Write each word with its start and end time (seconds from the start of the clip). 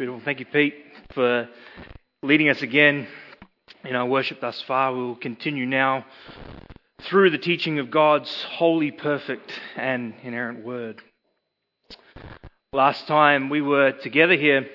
Beautiful. 0.00 0.22
Thank 0.24 0.40
you, 0.40 0.46
Pete, 0.46 0.76
for 1.12 1.46
leading 2.22 2.48
us 2.48 2.62
again 2.62 3.06
in 3.84 3.94
our 3.94 4.06
worship 4.06 4.40
thus 4.40 4.58
far. 4.62 4.94
We 4.94 5.02
will 5.02 5.14
continue 5.14 5.66
now 5.66 6.06
through 7.02 7.28
the 7.28 7.36
teaching 7.36 7.78
of 7.78 7.90
God's 7.90 8.34
holy, 8.44 8.92
perfect, 8.92 9.52
and 9.76 10.14
inerrant 10.22 10.64
word. 10.64 11.02
Last 12.72 13.06
time 13.08 13.50
we 13.50 13.60
were 13.60 13.92
together 13.92 14.36
here, 14.36 14.70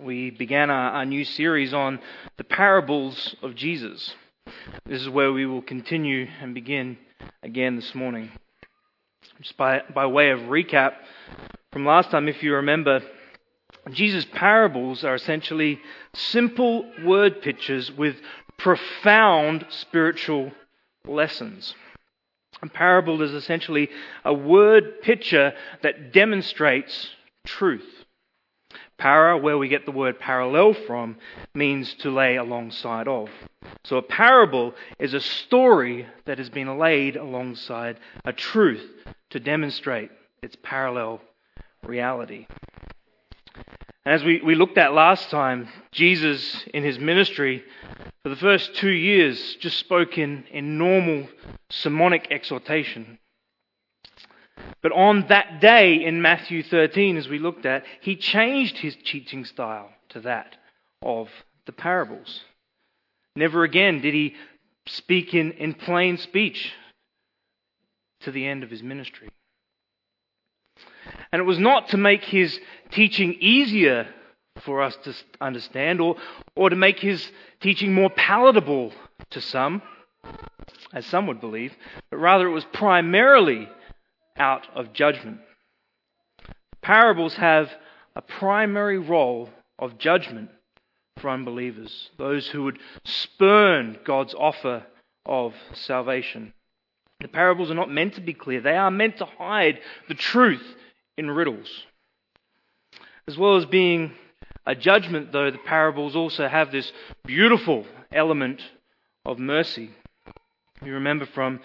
we 0.00 0.30
began 0.30 0.70
our, 0.70 0.92
our 0.92 1.04
new 1.04 1.24
series 1.24 1.74
on 1.74 1.98
the 2.36 2.44
parables 2.44 3.34
of 3.42 3.56
Jesus. 3.56 4.14
This 4.86 5.02
is 5.02 5.08
where 5.08 5.32
we 5.32 5.46
will 5.46 5.62
continue 5.62 6.28
and 6.40 6.54
begin 6.54 6.96
again 7.42 7.74
this 7.74 7.92
morning. 7.92 8.30
Just 9.42 9.56
by, 9.56 9.82
by 9.92 10.06
way 10.06 10.30
of 10.30 10.42
recap 10.42 10.92
from 11.72 11.84
last 11.84 12.12
time, 12.12 12.28
if 12.28 12.40
you 12.44 12.54
remember, 12.54 13.02
Jesus' 13.92 14.26
parables 14.32 15.04
are 15.04 15.14
essentially 15.14 15.80
simple 16.14 16.90
word 17.04 17.42
pictures 17.42 17.90
with 17.92 18.16
profound 18.56 19.66
spiritual 19.70 20.52
lessons. 21.06 21.74
A 22.62 22.68
parable 22.68 23.22
is 23.22 23.32
essentially 23.32 23.88
a 24.24 24.34
word 24.34 25.00
picture 25.00 25.52
that 25.82 26.12
demonstrates 26.12 27.10
truth. 27.46 28.04
Para, 28.98 29.38
where 29.38 29.56
we 29.56 29.68
get 29.68 29.86
the 29.86 29.92
word 29.92 30.18
parallel 30.18 30.74
from, 30.74 31.16
means 31.54 31.94
to 31.94 32.10
lay 32.10 32.34
alongside 32.34 33.06
of. 33.06 33.28
So 33.84 33.96
a 33.96 34.02
parable 34.02 34.74
is 34.98 35.14
a 35.14 35.20
story 35.20 36.06
that 36.26 36.38
has 36.38 36.50
been 36.50 36.78
laid 36.78 37.16
alongside 37.16 38.00
a 38.24 38.32
truth 38.32 38.84
to 39.30 39.38
demonstrate 39.38 40.10
its 40.42 40.56
parallel 40.62 41.20
reality. 41.84 42.48
And 44.04 44.14
as 44.14 44.24
we, 44.24 44.40
we 44.40 44.54
looked 44.54 44.78
at 44.78 44.94
last 44.94 45.30
time, 45.30 45.68
Jesus 45.92 46.64
in 46.72 46.82
his 46.82 46.98
ministry 46.98 47.62
for 48.22 48.30
the 48.30 48.36
first 48.36 48.74
two 48.74 48.90
years 48.90 49.56
just 49.60 49.78
spoke 49.78 50.18
in, 50.18 50.44
in 50.50 50.78
normal 50.78 51.28
sermonic 51.70 52.28
exhortation. 52.30 53.18
But 54.82 54.92
on 54.92 55.26
that 55.28 55.60
day 55.60 56.04
in 56.04 56.22
Matthew 56.22 56.62
13, 56.62 57.16
as 57.16 57.28
we 57.28 57.38
looked 57.38 57.66
at, 57.66 57.84
he 58.00 58.16
changed 58.16 58.78
his 58.78 58.96
teaching 59.04 59.44
style 59.44 59.90
to 60.10 60.20
that 60.20 60.56
of 61.02 61.28
the 61.66 61.72
parables. 61.72 62.42
Never 63.36 63.62
again 63.62 64.00
did 64.00 64.14
he 64.14 64.34
speak 64.86 65.34
in, 65.34 65.52
in 65.52 65.74
plain 65.74 66.16
speech 66.16 66.72
to 68.20 68.30
the 68.30 68.46
end 68.46 68.62
of 68.62 68.70
his 68.70 68.82
ministry. 68.82 69.28
And 71.32 71.40
it 71.40 71.44
was 71.44 71.58
not 71.58 71.88
to 71.90 71.96
make 71.96 72.24
his 72.24 72.58
teaching 72.90 73.36
easier 73.40 74.08
for 74.62 74.82
us 74.82 74.96
to 75.04 75.14
understand 75.40 76.00
or, 76.00 76.16
or 76.56 76.70
to 76.70 76.76
make 76.76 76.98
his 76.98 77.30
teaching 77.60 77.94
more 77.94 78.10
palatable 78.10 78.92
to 79.30 79.40
some, 79.40 79.82
as 80.92 81.06
some 81.06 81.26
would 81.26 81.40
believe, 81.40 81.74
but 82.10 82.18
rather 82.18 82.46
it 82.48 82.52
was 82.52 82.64
primarily 82.72 83.68
out 84.36 84.66
of 84.74 84.92
judgment. 84.92 85.40
Parables 86.82 87.34
have 87.34 87.70
a 88.16 88.22
primary 88.22 88.98
role 88.98 89.50
of 89.78 89.98
judgment 89.98 90.50
for 91.18 91.30
unbelievers, 91.30 92.10
those 92.16 92.48
who 92.48 92.64
would 92.64 92.78
spurn 93.04 93.98
God's 94.04 94.34
offer 94.34 94.84
of 95.26 95.54
salvation. 95.72 96.52
The 97.20 97.28
parables 97.28 97.70
are 97.70 97.74
not 97.74 97.90
meant 97.90 98.14
to 98.14 98.20
be 98.20 98.32
clear, 98.32 98.60
they 98.60 98.76
are 98.76 98.90
meant 98.90 99.18
to 99.18 99.24
hide 99.24 99.80
the 100.08 100.14
truth 100.14 100.62
in 101.18 101.30
riddles. 101.30 101.68
As 103.26 103.36
well 103.36 103.56
as 103.56 103.66
being 103.66 104.12
a 104.64 104.74
judgment, 104.74 105.32
though, 105.32 105.50
the 105.50 105.58
parables 105.58 106.16
also 106.16 106.48
have 106.48 106.72
this 106.72 106.90
beautiful 107.26 107.84
element 108.12 108.62
of 109.26 109.38
mercy. 109.38 109.90
You 110.82 110.94
remember 110.94 111.26
from 111.26 111.60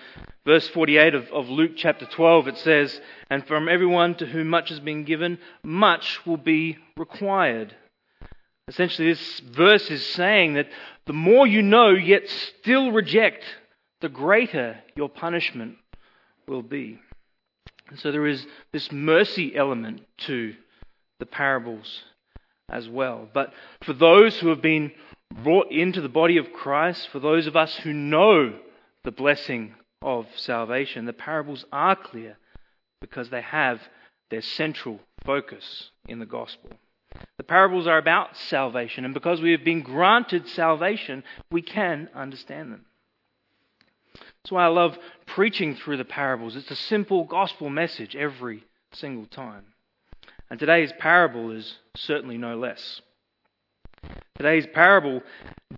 verse 0.46 0.68
48 0.70 1.14
of, 1.14 1.28
of, 1.32 1.48
Luke 1.48 1.74
chapter 1.76 2.06
12, 2.06 2.48
it 2.48 2.58
says, 2.58 3.00
And 3.30 3.46
from 3.46 3.70
everyone 3.70 4.16
to 4.16 4.26
whom 4.26 4.48
much 4.48 4.70
has 4.70 4.80
been 4.80 5.04
given, 5.04 5.38
much 5.64 6.26
will 6.26 6.38
be 6.38 6.78
required. 6.98 7.76
Essentially, 8.68 9.10
this 9.10 9.40
verse 9.42 9.92
is 9.92 10.06
saying 10.06 10.56
that 10.56 10.68
the 11.06 11.14
more 11.14 11.46
you 11.46 11.62
know, 11.62 11.92
yet 11.92 12.28
still 12.28 12.92
reject, 12.92 13.44
the 14.02 14.10
greater 14.10 14.80
your 14.96 15.10
punishment 15.10 15.78
will 16.48 16.64
be. 16.64 17.00
And 17.94 18.00
so 18.00 18.12
there 18.12 18.26
is 18.26 18.44
this 18.72 18.92
mercy 18.92 19.56
element 19.56 20.02
to 20.26 20.56
the 21.20 21.28
parables 21.28 22.02
as 22.68 22.90
well. 22.90 23.30
But 23.32 23.54
for 23.84 23.94
those 23.94 24.40
who 24.40 24.48
have 24.48 24.64
been 24.64 24.94
brought 25.44 25.72
into 25.72 26.02
the 26.02 26.10
body 26.10 26.38
of 26.38 26.52
Christ, 26.52 27.10
for 27.10 27.20
those 27.20 27.46
of 27.46 27.56
us 27.56 27.76
who 27.76 27.94
know 27.94 28.58
the 29.04 29.12
blessing 29.12 29.76
of 30.02 30.26
salvation, 30.36 31.06
the 31.06 31.14
parables 31.14 31.66
are 31.72 31.96
clear 31.96 32.40
because 33.00 33.30
they 33.30 33.42
have 33.44 33.80
their 34.32 34.42
central 34.42 35.00
focus 35.24 35.92
in 36.08 36.18
the 36.18 36.26
gospel. 36.26 36.72
The 37.38 37.44
parables 37.44 37.86
are 37.86 38.00
about 38.00 38.36
salvation, 38.36 39.06
and 39.06 39.14
because 39.14 39.40
we 39.40 39.52
have 39.52 39.64
been 39.64 39.84
granted 39.84 40.48
salvation, 40.48 41.24
we 41.52 41.62
can 41.62 42.10
understand 42.16 42.72
them. 42.72 42.86
That's 44.44 44.52
why 44.52 44.66
I 44.66 44.68
love 44.68 44.98
preaching 45.26 45.76
through 45.76 45.98
the 45.98 46.04
parables. 46.04 46.58
It's 46.58 46.70
a 46.70 46.76
simple 46.76 47.24
gospel 47.24 47.70
message 47.70 48.14
every 48.14 48.66
single 48.92 49.26
time. 49.26 49.64
And 50.50 50.60
today's 50.60 50.92
parable 51.00 51.52
is 51.52 51.76
certainly 51.96 52.38
no 52.38 52.58
less. 52.58 53.02
Today's 54.36 54.68
parable 54.74 55.22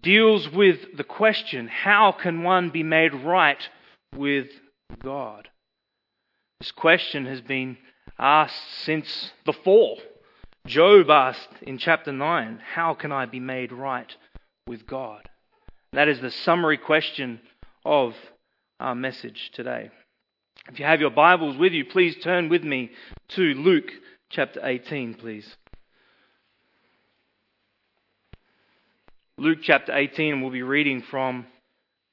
deals 0.02 0.50
with 0.50 0.98
the 0.98 1.04
question 1.04 1.68
how 1.68 2.12
can 2.12 2.42
one 2.42 2.72
be 2.72 2.82
made 2.82 3.14
right 3.14 3.70
with 4.16 4.48
God? 5.04 5.48
This 6.60 6.72
question 6.72 7.28
has 7.28 7.42
been 7.42 7.78
asked 8.18 8.64
since 8.84 9.32
the 9.46 9.54
fall. 9.54 10.00
Job 10.66 11.12
asked 11.12 11.50
in 11.62 11.78
chapter 11.78 12.12
9, 12.12 12.62
How 12.74 12.96
can 12.96 13.12
I 13.12 13.28
be 13.28 13.40
made 13.40 13.72
right 13.72 14.12
with 14.66 14.88
God? 14.88 15.30
That 15.94 16.08
is 16.08 16.20
the 16.20 16.32
summary 16.32 16.78
question 16.78 17.42
of 17.86 18.16
our 18.80 18.96
message 18.96 19.52
today. 19.54 19.90
If 20.68 20.80
you 20.80 20.86
have 20.86 21.00
your 21.00 21.12
Bibles 21.12 21.58
with 21.58 21.74
you, 21.74 21.86
please 21.86 22.16
turn 22.24 22.50
with 22.50 22.64
me 22.64 22.92
to 23.30 23.42
Luke 23.42 23.92
chapter 24.30 24.60
18, 24.64 25.14
please. 25.16 25.56
Luke 29.38 29.60
chapter 29.62 29.96
18, 29.96 30.34
and 30.34 30.42
we'll 30.42 30.52
be 30.52 30.64
reading 30.64 31.04
from 31.10 31.46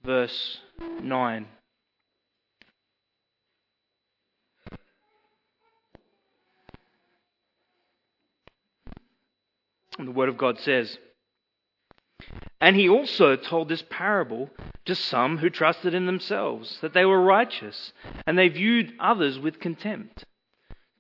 verse 0.05 0.59
9. 1.01 1.47
And 9.99 10.09
the 10.09 10.13
Word 10.13 10.29
of 10.29 10.39
God 10.39 10.59
says, 10.59 10.97
And 12.63 12.77
he 12.77 12.89
also 12.89 13.35
told 13.35 13.69
this 13.69 13.83
parable 13.91 14.49
to 14.85 14.95
some 14.95 15.39
who 15.39 15.51
trusted 15.51 15.95
in 15.95 16.07
themselves, 16.07 16.79
that 16.81 16.95
they 16.95 17.05
were 17.05 17.21
righteous, 17.21 17.93
and 18.25 18.39
they 18.39 18.47
viewed 18.47 18.93
others 19.01 19.37
with 19.37 19.59
contempt. 19.59 20.25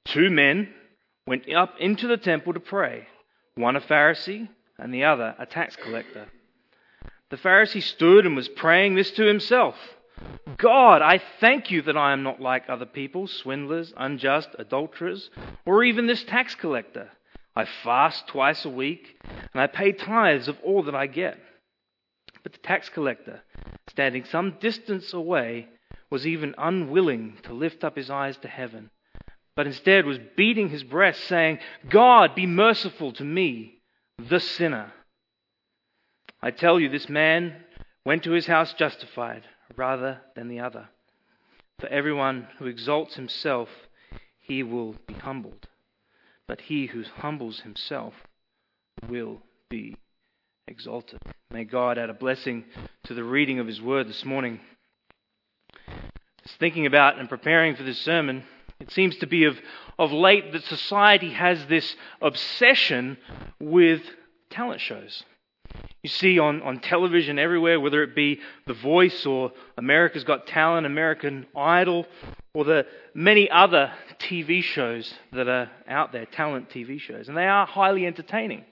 Two 0.04 0.28
men 0.28 0.74
went 1.24 1.48
up 1.54 1.76
into 1.78 2.08
the 2.08 2.16
temple 2.16 2.52
to 2.54 2.58
pray, 2.58 3.06
one 3.54 3.76
a 3.76 3.80
Pharisee 3.80 4.48
and 4.76 4.92
the 4.92 5.04
other 5.04 5.36
a 5.38 5.46
tax 5.46 5.76
collector. 5.76 6.26
The 7.30 7.36
Pharisee 7.36 7.80
stood 7.80 8.26
and 8.26 8.34
was 8.34 8.48
praying 8.48 8.96
this 8.96 9.12
to 9.12 9.22
himself 9.22 9.76
God, 10.56 11.00
I 11.00 11.20
thank 11.38 11.70
you 11.70 11.82
that 11.82 11.96
I 11.96 12.12
am 12.12 12.24
not 12.24 12.40
like 12.40 12.64
other 12.68 12.86
people, 12.86 13.28
swindlers, 13.28 13.94
unjust, 13.96 14.48
adulterers, 14.58 15.30
or 15.64 15.84
even 15.84 16.08
this 16.08 16.24
tax 16.24 16.56
collector. 16.56 17.08
I 17.54 17.66
fast 17.84 18.26
twice 18.26 18.64
a 18.64 18.68
week, 18.68 19.16
and 19.52 19.62
I 19.62 19.68
pay 19.68 19.92
tithes 19.92 20.48
of 20.48 20.58
all 20.64 20.82
that 20.84 20.94
I 20.94 21.06
get. 21.06 21.38
But 22.42 22.52
the 22.52 22.58
tax 22.58 22.88
collector, 22.88 23.42
standing 23.88 24.24
some 24.24 24.56
distance 24.60 25.12
away, 25.12 25.68
was 26.10 26.26
even 26.26 26.54
unwilling 26.58 27.38
to 27.44 27.54
lift 27.54 27.84
up 27.84 27.96
his 27.96 28.10
eyes 28.10 28.36
to 28.38 28.48
heaven, 28.48 28.90
but 29.54 29.66
instead 29.66 30.06
was 30.06 30.18
beating 30.36 30.68
his 30.68 30.82
breast, 30.82 31.24
saying, 31.24 31.58
God, 31.88 32.34
be 32.34 32.46
merciful 32.46 33.12
to 33.12 33.24
me, 33.24 33.80
the 34.18 34.40
sinner. 34.40 34.92
I 36.40 36.50
tell 36.50 36.80
you, 36.80 36.88
this 36.88 37.08
man 37.08 37.54
went 38.04 38.24
to 38.24 38.32
his 38.32 38.46
house 38.46 38.74
justified 38.74 39.44
rather 39.76 40.20
than 40.34 40.48
the 40.48 40.60
other. 40.60 40.88
For 41.78 41.86
everyone 41.88 42.48
who 42.58 42.66
exalts 42.66 43.14
himself, 43.14 43.68
he 44.40 44.62
will 44.62 44.96
be 45.06 45.14
humbled. 45.14 45.68
But 46.46 46.62
he 46.62 46.86
who 46.86 47.04
humbles 47.04 47.60
himself 47.60 48.14
will 49.08 49.42
be 49.68 49.96
exalted. 50.68 51.20
May 51.50 51.64
God 51.64 51.98
add 51.98 52.10
a 52.10 52.14
blessing 52.14 52.64
to 53.04 53.14
the 53.14 53.24
reading 53.24 53.58
of 53.58 53.66
His 53.66 53.80
Word 53.80 54.08
this 54.08 54.24
morning. 54.24 54.60
Just 56.44 56.58
thinking 56.58 56.86
about 56.86 57.18
and 57.18 57.28
preparing 57.28 57.76
for 57.76 57.82
this 57.82 58.00
sermon, 58.00 58.44
It 58.80 58.90
seems 58.90 59.16
to 59.18 59.26
be 59.26 59.44
of, 59.44 59.56
of 59.98 60.12
late 60.12 60.52
that 60.52 60.64
society 60.64 61.30
has 61.32 61.64
this 61.66 61.94
obsession 62.20 63.16
with 63.60 64.02
talent 64.50 64.80
shows. 64.80 65.22
You 66.02 66.10
see 66.10 66.40
on, 66.40 66.62
on 66.62 66.80
television 66.80 67.38
everywhere, 67.38 67.78
whether 67.78 68.02
it 68.02 68.16
be 68.16 68.40
The 68.66 68.74
Voice 68.74 69.24
or 69.24 69.52
America's 69.78 70.24
Got 70.24 70.48
Talent, 70.48 70.84
American 70.84 71.46
Idol, 71.56 72.06
or 72.54 72.64
the 72.64 72.86
many 73.14 73.48
other 73.48 73.92
TV 74.18 74.64
shows 74.64 75.14
that 75.32 75.46
are 75.46 75.70
out 75.86 76.10
there, 76.10 76.26
talent 76.26 76.70
TV 76.70 77.00
shows. 77.00 77.28
And 77.28 77.36
they 77.36 77.46
are 77.46 77.66
highly 77.66 78.04
entertaining, 78.04 78.64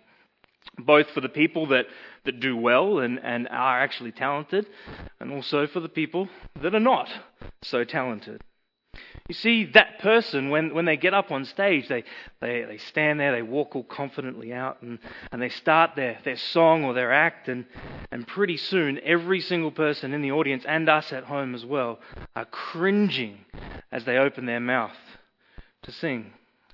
both 0.84 1.10
for 1.10 1.20
the 1.20 1.28
people 1.28 1.66
that, 1.68 1.86
that 2.24 2.40
do 2.40 2.56
well 2.56 2.98
and, 2.98 3.20
and 3.22 3.48
are 3.48 3.80
actually 3.80 4.12
talented, 4.12 4.66
and 5.20 5.32
also 5.32 5.66
for 5.66 5.80
the 5.80 5.88
people 5.88 6.28
that 6.60 6.74
are 6.74 6.80
not 6.80 7.08
so 7.62 7.84
talented. 7.84 8.42
You 9.28 9.34
see, 9.34 9.66
that 9.74 10.00
person, 10.00 10.50
when, 10.50 10.74
when 10.74 10.84
they 10.84 10.96
get 10.96 11.14
up 11.14 11.30
on 11.30 11.44
stage, 11.44 11.88
they, 11.88 12.02
they, 12.40 12.64
they 12.64 12.78
stand 12.78 13.20
there, 13.20 13.30
they 13.30 13.42
walk 13.42 13.76
all 13.76 13.84
confidently 13.84 14.52
out, 14.52 14.82
and, 14.82 14.98
and 15.30 15.40
they 15.40 15.48
start 15.48 15.92
their, 15.94 16.18
their 16.24 16.36
song 16.36 16.84
or 16.84 16.94
their 16.94 17.12
act, 17.12 17.48
and, 17.48 17.66
and 18.10 18.26
pretty 18.26 18.56
soon, 18.56 18.98
every 19.04 19.40
single 19.40 19.70
person 19.70 20.12
in 20.12 20.22
the 20.22 20.32
audience, 20.32 20.64
and 20.66 20.88
us 20.88 21.12
at 21.12 21.24
home 21.24 21.54
as 21.54 21.64
well, 21.64 22.00
are 22.34 22.46
cringing 22.46 23.44
as 23.92 24.04
they 24.04 24.16
open 24.16 24.46
their 24.46 24.60
mouth 24.60 24.96
to 25.82 25.92
sing. 25.92 26.32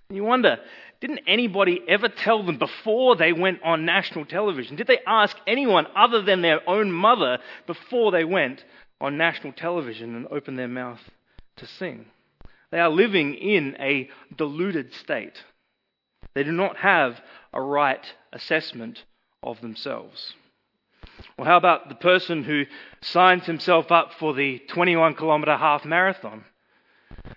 And 0.09 0.17
you 0.17 0.25
wonder, 0.25 0.59
didn't 1.01 1.21
anybody 1.27 1.81
ever 1.89 2.09
tell 2.09 2.43
them 2.43 2.59
before 2.59 3.17
they 3.17 3.33
went 3.33 3.63
on 3.63 3.85
national 3.85 4.25
television? 4.25 4.77
Did 4.77 4.87
they 4.87 5.01
ask 5.07 5.37
anyone 5.47 5.87
other 5.97 6.23
than 6.23 6.43
their 6.43 6.69
own 6.69 6.93
mother 6.93 7.39
before 7.67 8.13
they 8.13 8.25
went 8.25 8.65
on 9.01 9.19
national 9.19 9.53
television 9.53 10.15
and 10.15 10.27
opened 10.29 10.59
their 10.59 10.69
mouth 10.69 11.01
to 11.57 11.67
sing? 11.67 12.07
They 12.71 12.79
are 12.79 12.89
living 12.89 13.35
in 13.35 13.77
a 13.81 14.09
deluded 14.37 14.93
state. 14.95 15.43
They 16.35 16.45
do 16.45 16.53
not 16.53 16.77
have 16.79 17.21
a 17.53 17.61
right 17.61 18.05
assessment 18.33 19.05
of 19.43 19.61
themselves. 19.61 20.35
Well, 21.37 21.47
how 21.47 21.57
about 21.57 21.89
the 21.89 21.95
person 21.95 22.45
who 22.45 22.65
signs 23.01 23.47
himself 23.47 23.91
up 23.91 24.13
for 24.19 24.35
the 24.35 24.59
21 24.69 25.15
kilometre 25.15 25.57
half 25.57 25.85
marathon, 25.85 26.45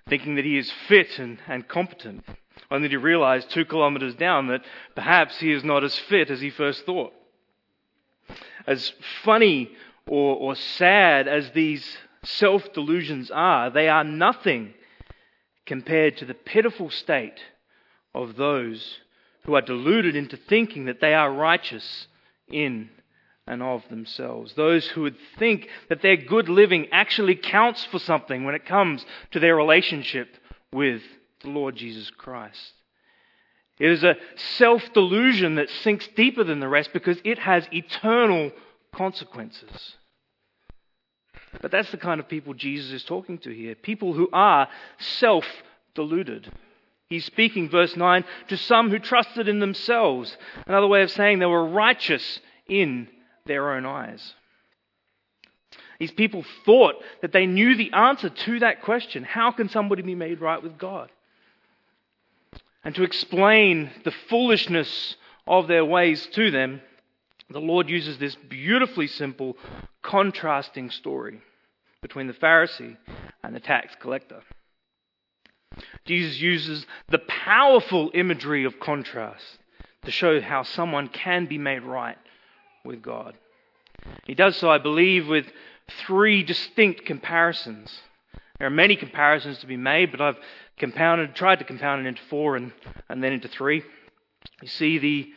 thinking 0.07 0.35
that 0.35 0.45
he 0.45 0.57
is 0.57 0.71
fit 0.87 1.19
and, 1.19 1.39
and 1.47 1.67
competent, 1.67 2.25
only 2.71 2.89
to 2.89 2.99
realize 2.99 3.45
two 3.45 3.65
kilometres 3.65 4.15
down 4.15 4.47
that 4.47 4.63
perhaps 4.95 5.39
he 5.39 5.51
is 5.51 5.63
not 5.63 5.83
as 5.83 5.97
fit 5.97 6.29
as 6.29 6.41
he 6.41 6.49
first 6.49 6.85
thought? 6.85 7.13
As 8.67 8.91
funny 9.23 9.71
or, 10.07 10.35
or 10.35 10.55
sad 10.55 11.27
as 11.27 11.51
these 11.51 11.97
self 12.23 12.73
delusions 12.73 13.31
are, 13.31 13.69
they 13.69 13.87
are 13.87 14.03
nothing 14.03 14.73
compared 15.65 16.17
to 16.17 16.25
the 16.25 16.33
pitiful 16.33 16.89
state 16.89 17.39
of 18.13 18.35
those 18.35 18.99
who 19.43 19.55
are 19.55 19.61
deluded 19.61 20.15
into 20.15 20.37
thinking 20.37 20.85
that 20.85 20.99
they 20.99 21.13
are 21.13 21.31
righteous 21.31 22.07
in 22.47 22.89
and 23.47 23.63
of 23.63 23.87
themselves. 23.89 24.53
Those 24.53 24.87
who 24.87 25.01
would 25.01 25.17
think 25.37 25.67
that 25.89 26.01
their 26.01 26.17
good 26.17 26.49
living 26.49 26.87
actually 26.91 27.35
counts 27.35 27.83
for 27.85 27.99
something 27.99 28.43
when 28.43 28.55
it 28.55 28.65
comes 28.65 29.05
to 29.31 29.39
their 29.39 29.55
relationship 29.55 30.35
with 30.71 31.01
the 31.41 31.49
Lord 31.49 31.75
Jesus 31.75 32.09
Christ. 32.09 32.73
It 33.79 33.89
is 33.89 34.03
a 34.03 34.17
self 34.57 34.83
delusion 34.93 35.55
that 35.55 35.69
sinks 35.69 36.07
deeper 36.15 36.43
than 36.43 36.59
the 36.59 36.67
rest 36.67 36.91
because 36.91 37.17
it 37.23 37.39
has 37.39 37.65
eternal 37.71 38.51
consequences. 38.93 39.95
But 41.61 41.71
that's 41.71 41.91
the 41.91 41.97
kind 41.97 42.19
of 42.19 42.27
people 42.27 42.53
Jesus 42.53 42.91
is 42.91 43.03
talking 43.03 43.37
to 43.39 43.51
here. 43.51 43.75
People 43.75 44.13
who 44.13 44.29
are 44.33 44.67
self 44.99 45.45
deluded. 45.95 46.51
He's 47.09 47.25
speaking, 47.25 47.69
verse 47.69 47.95
9, 47.95 48.23
to 48.49 48.57
some 48.57 48.91
who 48.91 48.99
trusted 48.99 49.47
in 49.47 49.59
themselves. 49.59 50.37
Another 50.67 50.85
way 50.85 51.01
of 51.01 51.09
saying 51.09 51.39
they 51.39 51.47
were 51.47 51.65
righteous 51.65 52.39
in 52.67 53.07
their 53.47 53.71
own 53.71 53.85
eyes. 53.85 54.35
These 55.99 56.11
people 56.11 56.45
thought 56.65 56.95
that 57.21 57.31
they 57.31 57.47
knew 57.47 57.75
the 57.75 57.91
answer 57.93 58.29
to 58.29 58.59
that 58.59 58.83
question 58.83 59.23
how 59.23 59.51
can 59.51 59.69
somebody 59.69 60.01
be 60.01 60.15
made 60.15 60.39
right 60.39 60.61
with 60.61 60.77
God? 60.77 61.09
And 62.83 62.95
to 62.95 63.03
explain 63.03 63.91
the 64.03 64.13
foolishness 64.29 65.15
of 65.45 65.67
their 65.67 65.83
ways 65.83 66.27
to 66.33 66.51
them, 66.51 66.81
the 67.49 67.59
Lord 67.59 67.89
uses 67.89 68.17
this 68.17 68.35
beautifully 68.35 69.07
simple, 69.07 69.57
contrasting 70.01 70.91
story 70.91 71.41
between 72.01 72.27
the 72.27 72.33
Pharisee 72.33 72.97
and 73.43 73.55
the 73.55 73.59
tax 73.59 73.95
collector. 73.99 74.41
Jesus 76.05 76.39
uses 76.39 76.85
the 77.09 77.19
powerful 77.19 78.11
imagery 78.13 78.63
of 78.65 78.79
contrast 78.79 79.43
to 80.05 80.11
show 80.11 80.39
how 80.39 80.63
someone 80.63 81.07
can 81.07 81.45
be 81.45 81.57
made 81.57 81.83
right 81.83 82.17
with 82.85 83.01
God. 83.01 83.35
He 84.25 84.33
does 84.33 84.55
so, 84.55 84.69
I 84.69 84.77
believe, 84.77 85.27
with 85.27 85.45
three 86.05 86.43
distinct 86.43 87.05
comparisons. 87.05 88.01
There 88.57 88.67
are 88.67 88.71
many 88.71 88.95
comparisons 88.95 89.59
to 89.59 89.67
be 89.67 89.77
made, 89.77 90.11
but 90.11 90.21
I've 90.21 90.37
compounded, 90.79 91.35
tried 91.35 91.59
to 91.59 91.65
compound 91.65 92.05
it 92.05 92.09
into 92.09 92.21
four 92.29 92.55
and, 92.55 92.71
and 93.09 93.23
then 93.23 93.33
into 93.33 93.47
three. 93.47 93.83
You 94.61 94.67
see 94.67 94.97
the. 94.97 95.29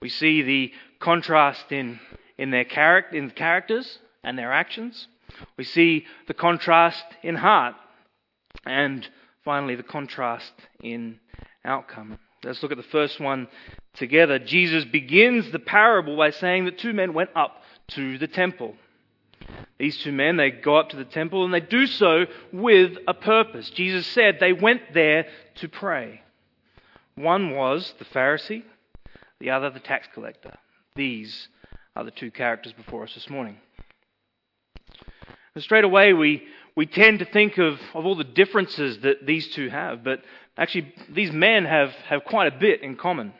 We 0.00 0.08
see 0.08 0.42
the 0.42 0.72
contrast 0.98 1.72
in, 1.72 2.00
in 2.38 2.50
their 2.50 2.64
character, 2.64 3.16
in 3.16 3.30
characters 3.30 3.98
and 4.24 4.38
their 4.38 4.52
actions. 4.52 5.08
We 5.56 5.64
see 5.64 6.06
the 6.26 6.34
contrast 6.34 7.04
in 7.22 7.34
heart. 7.34 7.74
And 8.64 9.06
finally, 9.44 9.74
the 9.74 9.82
contrast 9.82 10.52
in 10.82 11.18
outcome. 11.64 12.18
Let's 12.42 12.62
look 12.62 12.72
at 12.72 12.78
the 12.78 12.84
first 12.84 13.20
one 13.20 13.48
together. 13.94 14.38
Jesus 14.38 14.84
begins 14.84 15.50
the 15.50 15.58
parable 15.58 16.16
by 16.16 16.30
saying 16.30 16.64
that 16.64 16.78
two 16.78 16.92
men 16.92 17.12
went 17.12 17.30
up 17.36 17.62
to 17.88 18.16
the 18.16 18.28
temple. 18.28 18.74
These 19.80 19.96
two 19.96 20.12
men, 20.12 20.36
they 20.36 20.50
go 20.50 20.76
up 20.76 20.90
to 20.90 20.96
the 20.96 21.06
temple 21.06 21.42
and 21.42 21.54
they 21.54 21.60
do 21.60 21.86
so 21.86 22.26
with 22.52 22.98
a 23.08 23.14
purpose. 23.14 23.70
Jesus 23.70 24.06
said 24.08 24.36
they 24.38 24.52
went 24.52 24.82
there 24.92 25.26
to 25.54 25.68
pray. 25.70 26.20
One 27.14 27.56
was 27.56 27.94
the 27.98 28.04
Pharisee, 28.04 28.62
the 29.38 29.48
other 29.48 29.70
the 29.70 29.80
tax 29.80 30.06
collector. 30.12 30.52
These 30.96 31.48
are 31.96 32.04
the 32.04 32.10
two 32.10 32.30
characters 32.30 32.74
before 32.74 33.04
us 33.04 33.14
this 33.14 33.30
morning. 33.30 33.56
And 35.54 35.64
straight 35.64 35.84
away, 35.84 36.12
we, 36.12 36.42
we 36.76 36.84
tend 36.84 37.20
to 37.20 37.24
think 37.24 37.56
of, 37.56 37.80
of 37.94 38.04
all 38.04 38.16
the 38.16 38.22
differences 38.22 38.98
that 38.98 39.24
these 39.26 39.48
two 39.48 39.70
have, 39.70 40.04
but 40.04 40.20
actually, 40.58 40.92
these 41.08 41.32
men 41.32 41.64
have, 41.64 41.92
have 42.06 42.24
quite 42.24 42.52
a 42.52 42.58
bit 42.58 42.82
in 42.82 42.96
common. 42.96 43.32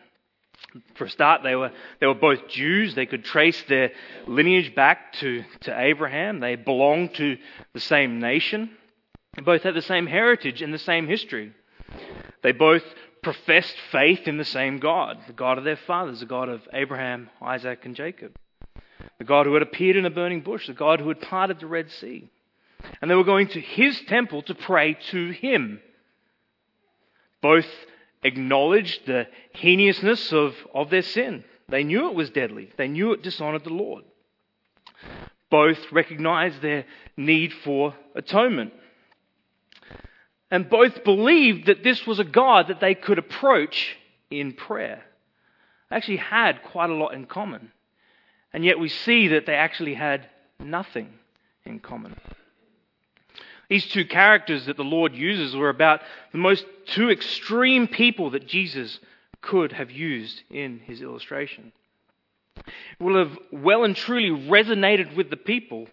For 0.94 1.04
a 1.04 1.10
start, 1.10 1.42
they 1.42 1.56
were, 1.56 1.72
they 2.00 2.06
were 2.06 2.14
both 2.14 2.48
Jews. 2.48 2.94
They 2.94 3.06
could 3.06 3.24
trace 3.24 3.60
their 3.68 3.90
lineage 4.26 4.74
back 4.74 5.14
to, 5.14 5.44
to 5.62 5.80
Abraham. 5.80 6.40
They 6.40 6.56
belonged 6.56 7.14
to 7.14 7.38
the 7.72 7.80
same 7.80 8.20
nation. 8.20 8.70
They 9.34 9.42
both 9.42 9.62
had 9.62 9.74
the 9.74 9.82
same 9.82 10.06
heritage 10.06 10.62
and 10.62 10.72
the 10.72 10.78
same 10.78 11.06
history. 11.06 11.52
They 12.42 12.52
both 12.52 12.84
professed 13.22 13.76
faith 13.92 14.26
in 14.26 14.38
the 14.38 14.44
same 14.44 14.78
God, 14.78 15.18
the 15.26 15.32
God 15.32 15.58
of 15.58 15.64
their 15.64 15.76
fathers, 15.76 16.20
the 16.20 16.26
God 16.26 16.48
of 16.48 16.62
Abraham, 16.72 17.28
Isaac, 17.40 17.84
and 17.84 17.94
Jacob. 17.94 18.36
The 19.18 19.24
God 19.24 19.46
who 19.46 19.54
had 19.54 19.62
appeared 19.62 19.96
in 19.96 20.06
a 20.06 20.10
burning 20.10 20.40
bush, 20.40 20.66
the 20.66 20.72
God 20.72 21.00
who 21.00 21.08
had 21.08 21.20
parted 21.20 21.60
the 21.60 21.66
Red 21.66 21.90
Sea. 21.90 22.30
And 23.00 23.10
they 23.10 23.14
were 23.14 23.24
going 23.24 23.48
to 23.48 23.60
his 23.60 24.00
temple 24.02 24.42
to 24.42 24.54
pray 24.54 24.96
to 25.10 25.30
him. 25.30 25.80
Both 27.42 27.66
acknowledged 28.22 29.06
the 29.06 29.26
heinousness 29.54 30.32
of, 30.32 30.54
of 30.74 30.90
their 30.90 31.02
sin. 31.02 31.44
They 31.68 31.84
knew 31.84 32.08
it 32.08 32.14
was 32.14 32.30
deadly. 32.30 32.70
They 32.76 32.88
knew 32.88 33.12
it 33.12 33.22
dishonored 33.22 33.64
the 33.64 33.70
Lord. 33.70 34.04
Both 35.50 35.78
recognized 35.92 36.60
their 36.62 36.84
need 37.16 37.52
for 37.52 37.94
atonement. 38.14 38.72
And 40.50 40.68
both 40.68 41.04
believed 41.04 41.66
that 41.66 41.84
this 41.84 42.06
was 42.06 42.18
a 42.18 42.24
God 42.24 42.68
that 42.68 42.80
they 42.80 42.94
could 42.94 43.18
approach 43.18 43.96
in 44.30 44.52
prayer. 44.52 45.02
They 45.88 45.96
actually 45.96 46.16
had 46.18 46.62
quite 46.62 46.90
a 46.90 46.94
lot 46.94 47.14
in 47.14 47.26
common. 47.26 47.72
And 48.52 48.64
yet 48.64 48.78
we 48.78 48.88
see 48.88 49.28
that 49.28 49.46
they 49.46 49.54
actually 49.54 49.94
had 49.94 50.28
nothing 50.58 51.08
in 51.64 51.78
common. 51.78 52.16
These 53.70 53.86
two 53.86 54.04
characters 54.04 54.66
that 54.66 54.76
the 54.76 54.84
Lord 54.84 55.14
uses 55.14 55.54
were 55.54 55.70
about 55.70 56.00
the 56.32 56.38
most 56.38 56.66
two 56.86 57.08
extreme 57.08 57.86
people 57.86 58.30
that 58.30 58.46
Jesus 58.46 58.98
could 59.40 59.72
have 59.72 59.90
used 59.90 60.42
in 60.50 60.80
his 60.80 61.00
illustration. 61.00 61.72
It 62.56 62.64
will 62.98 63.16
have 63.16 63.38
well 63.52 63.84
and 63.84 63.96
truly 63.96 64.30
resonated 64.30 65.16
with 65.16 65.30
the 65.30 65.36
people 65.36 65.86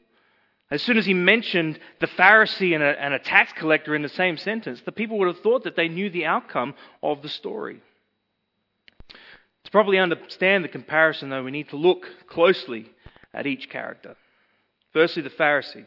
as 0.69 0.81
soon 0.81 0.97
as 0.97 1.05
he 1.05 1.13
mentioned 1.13 1.79
the 2.01 2.07
Pharisee 2.07 2.73
and 2.73 2.83
a, 2.83 3.01
and 3.01 3.13
a, 3.13 3.19
tax 3.19 3.53
collector 3.53 3.95
in 3.95 4.01
the 4.01 4.09
same 4.09 4.37
sentence, 4.37 4.81
the 4.81 4.91
people 4.91 5.17
would 5.19 5.27
have 5.27 5.39
thought 5.39 5.63
that 5.63 5.77
they 5.77 5.87
knew 5.87 6.09
the 6.09 6.25
outcome 6.25 6.73
of 7.01 7.21
the 7.21 7.29
story. 7.29 7.79
To 9.63 9.71
properly 9.71 9.97
understand 9.97 10.65
the 10.65 10.69
comparison, 10.69 11.29
though, 11.29 11.43
we 11.43 11.51
need 11.51 11.69
to 11.69 11.77
look 11.77 12.05
closely 12.27 12.89
at 13.33 13.47
each 13.47 13.69
character. 13.69 14.17
Firstly, 14.91 15.21
the 15.21 15.29
Pharisee. 15.29 15.85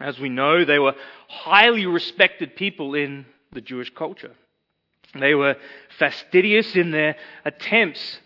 As 0.00 0.18
we 0.18 0.28
know, 0.28 0.64
they 0.64 0.78
were 0.78 0.94
highly 1.28 1.86
respected 1.86 2.56
people 2.56 2.94
in 2.94 3.26
the 3.52 3.60
Jewish 3.60 3.92
culture. 3.94 4.32
They 5.18 5.34
were 5.34 5.56
fastidious 5.98 6.74
in 6.74 6.90
their 6.90 7.16
attempts 7.44 8.20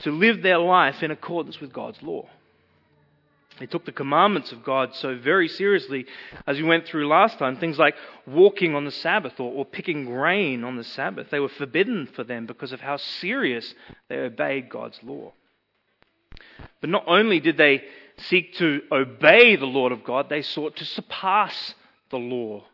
to 0.00 0.10
live 0.10 0.42
their 0.42 0.58
life 0.58 1.02
in 1.02 1.10
accordance 1.10 1.60
with 1.60 1.72
God's 1.72 2.00
law. 2.02 2.28
They 3.58 3.66
took 3.66 3.84
the 3.84 3.92
commandments 3.92 4.50
of 4.50 4.64
God 4.64 4.94
so 4.94 5.16
very 5.16 5.46
seriously, 5.46 6.06
as 6.46 6.56
we 6.56 6.62
went 6.62 6.86
through 6.86 7.06
last 7.06 7.38
time. 7.38 7.56
Things 7.56 7.78
like 7.78 7.94
walking 8.26 8.74
on 8.74 8.84
the 8.84 8.90
Sabbath 8.90 9.38
or, 9.38 9.52
or, 9.52 9.64
picking 9.64 10.06
grain 10.06 10.64
on 10.64 10.76
the 10.76 10.84
Sabbath. 10.84 11.28
They 11.30 11.38
were 11.38 11.48
forbidden 11.48 12.06
for 12.06 12.24
them 12.24 12.46
because 12.46 12.72
of 12.72 12.80
how 12.80 12.96
serious 12.96 13.74
they 14.08 14.16
obeyed 14.16 14.70
God's 14.70 14.98
law. 15.02 15.32
But 16.80 16.90
not 16.90 17.04
only 17.06 17.40
did 17.40 17.56
they 17.56 17.84
seek 18.16 18.54
to 18.54 18.82
obey 18.90 19.56
the 19.56 19.66
law 19.66 19.88
of 19.90 20.04
God, 20.04 20.28
they 20.28 20.42
sought 20.42 20.76
to 20.76 20.84
surpass 20.84 21.74
the 22.10 22.18
law 22.18 22.64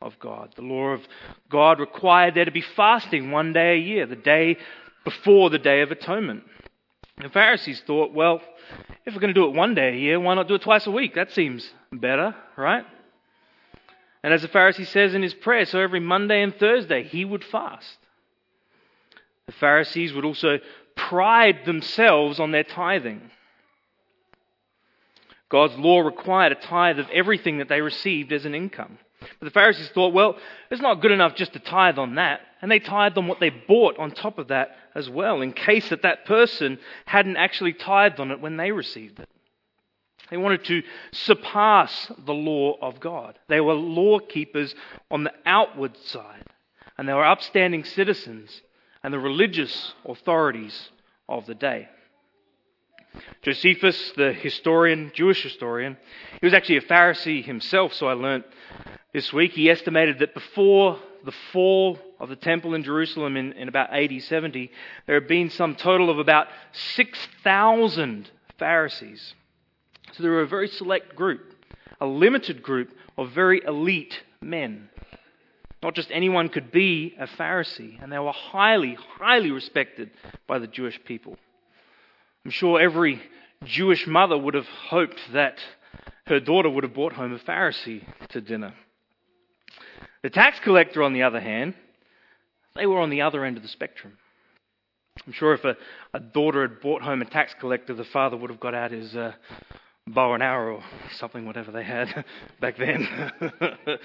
of 0.00 0.18
God. 0.18 0.52
The 0.56 0.62
law 0.62 0.88
of 0.88 1.00
God 1.50 1.80
required 1.80 2.34
there 2.34 2.44
to 2.44 2.50
be 2.50 2.60
fasting 2.60 3.30
one 3.30 3.52
day 3.52 3.74
a 3.74 3.80
year, 3.80 4.06
the 4.06 4.16
day 4.16 4.56
before 5.04 5.50
the 5.50 5.58
Day 5.58 5.80
of 5.80 5.90
Atonement. 5.90 6.44
The 7.20 7.28
Pharisees 7.30 7.82
thought, 7.86 8.12
well, 8.12 8.40
if 9.04 9.14
we're 9.14 9.20
going 9.20 9.34
to 9.34 9.40
do 9.40 9.46
it 9.46 9.54
one 9.54 9.74
day 9.74 9.88
a 9.94 9.96
year, 9.98 10.20
why 10.20 10.34
not 10.34 10.48
do 10.48 10.54
it 10.54 10.62
twice 10.62 10.86
a 10.86 10.90
week? 10.90 11.14
That 11.14 11.32
seems 11.32 11.68
better, 11.92 12.34
right? 12.56 12.84
And 14.22 14.34
as 14.34 14.42
the 14.42 14.48
Pharisee 14.48 14.86
says 14.86 15.14
in 15.14 15.22
his 15.22 15.34
prayer, 15.34 15.64
so 15.64 15.80
every 15.80 16.00
Monday 16.00 16.42
and 16.42 16.54
Thursday 16.54 17.04
he 17.04 17.24
would 17.24 17.44
fast. 17.44 17.96
The 19.46 19.52
Pharisees 19.52 20.12
would 20.12 20.24
also 20.24 20.58
pride 20.94 21.64
themselves 21.64 22.38
on 22.38 22.50
their 22.50 22.64
tithing. 22.64 23.30
God's 25.50 25.76
law 25.76 26.00
required 26.00 26.52
a 26.52 26.56
tithe 26.56 26.98
of 26.98 27.08
everything 27.10 27.58
that 27.58 27.68
they 27.68 27.80
received 27.80 28.32
as 28.32 28.44
an 28.44 28.54
income. 28.54 28.98
But 29.20 29.46
the 29.46 29.50
Pharisees 29.50 29.88
thought, 29.90 30.12
well, 30.12 30.36
it's 30.70 30.80
not 30.80 31.00
good 31.00 31.10
enough 31.10 31.34
just 31.34 31.54
to 31.54 31.58
tithe 31.58 31.98
on 31.98 32.16
that. 32.16 32.40
And 32.60 32.70
they 32.70 32.78
tithed 32.78 33.18
on 33.18 33.26
what 33.26 33.40
they 33.40 33.50
bought 33.50 33.98
on 33.98 34.10
top 34.10 34.38
of 34.38 34.48
that 34.48 34.76
as 34.94 35.08
well, 35.08 35.42
in 35.42 35.52
case 35.52 35.88
that 35.88 36.02
that 36.02 36.24
person 36.24 36.78
hadn't 37.06 37.36
actually 37.36 37.72
tithed 37.72 38.20
on 38.20 38.30
it 38.30 38.40
when 38.40 38.56
they 38.56 38.72
received 38.72 39.20
it. 39.20 39.28
They 40.30 40.36
wanted 40.36 40.64
to 40.64 40.82
surpass 41.12 42.12
the 42.26 42.34
law 42.34 42.76
of 42.82 43.00
God. 43.00 43.38
They 43.48 43.60
were 43.60 43.74
law 43.74 44.18
keepers 44.18 44.74
on 45.10 45.24
the 45.24 45.32
outward 45.46 45.96
side, 45.96 46.44
and 46.98 47.08
they 47.08 47.14
were 47.14 47.24
upstanding 47.24 47.84
citizens 47.84 48.60
and 49.02 49.14
the 49.14 49.18
religious 49.18 49.94
authorities 50.04 50.90
of 51.28 51.46
the 51.46 51.54
day. 51.54 51.88
Josephus, 53.42 54.12
the 54.16 54.32
historian, 54.32 55.12
Jewish 55.14 55.42
historian, 55.42 55.96
he 56.40 56.46
was 56.46 56.54
actually 56.54 56.78
a 56.78 56.82
Pharisee 56.82 57.44
himself, 57.44 57.92
so 57.94 58.06
I 58.06 58.12
learnt 58.12 58.44
this 59.12 59.32
week. 59.32 59.52
He 59.52 59.70
estimated 59.70 60.18
that 60.18 60.34
before 60.34 60.98
the 61.24 61.32
fall 61.52 61.98
of 62.20 62.28
the 62.28 62.36
temple 62.36 62.74
in 62.74 62.82
Jerusalem 62.82 63.36
in, 63.36 63.52
in 63.52 63.68
about 63.68 63.92
AD 63.92 64.22
70, 64.22 64.70
there 65.06 65.20
had 65.20 65.28
been 65.28 65.50
sum 65.50 65.74
total 65.74 66.10
of 66.10 66.18
about 66.18 66.48
6,000 66.72 68.30
Pharisees. 68.58 69.34
So 70.12 70.22
they 70.22 70.28
were 70.28 70.42
a 70.42 70.48
very 70.48 70.68
select 70.68 71.14
group, 71.14 71.54
a 72.00 72.06
limited 72.06 72.62
group 72.62 72.90
of 73.16 73.30
very 73.30 73.62
elite 73.64 74.22
men. 74.40 74.88
Not 75.82 75.94
just 75.94 76.10
anyone 76.10 76.48
could 76.48 76.72
be 76.72 77.14
a 77.18 77.26
Pharisee, 77.26 78.02
and 78.02 78.10
they 78.10 78.18
were 78.18 78.32
highly, 78.32 78.96
highly 79.18 79.52
respected 79.52 80.10
by 80.46 80.58
the 80.58 80.66
Jewish 80.66 80.98
people. 81.04 81.36
I'm 82.48 82.52
sure 82.52 82.80
every 82.80 83.20
Jewish 83.66 84.06
mother 84.06 84.38
would 84.38 84.54
have 84.54 84.66
hoped 84.88 85.20
that 85.34 85.58
her 86.28 86.40
daughter 86.40 86.70
would 86.70 86.82
have 86.82 86.94
brought 86.94 87.12
home 87.12 87.34
a 87.34 87.38
Pharisee 87.38 88.02
to 88.30 88.40
dinner. 88.40 88.72
The 90.22 90.30
tax 90.30 90.58
collector, 90.60 91.02
on 91.02 91.12
the 91.12 91.24
other 91.24 91.40
hand, 91.40 91.74
they 92.74 92.86
were 92.86 93.00
on 93.00 93.10
the 93.10 93.20
other 93.20 93.44
end 93.44 93.58
of 93.58 93.62
the 93.62 93.68
spectrum. 93.68 94.16
I'm 95.26 95.34
sure 95.34 95.52
if 95.52 95.62
a, 95.66 95.76
a 96.14 96.20
daughter 96.20 96.62
had 96.62 96.80
brought 96.80 97.02
home 97.02 97.20
a 97.20 97.26
tax 97.26 97.54
collector, 97.60 97.92
the 97.92 98.04
father 98.04 98.38
would 98.38 98.48
have 98.48 98.60
got 98.60 98.74
out 98.74 98.92
his 98.92 99.14
uh, 99.14 99.34
bow 100.06 100.32
and 100.32 100.42
arrow 100.42 100.76
or 100.76 100.84
something, 101.16 101.44
whatever 101.44 101.70
they 101.70 101.84
had 101.84 102.24
back 102.62 102.78
then. 102.78 103.30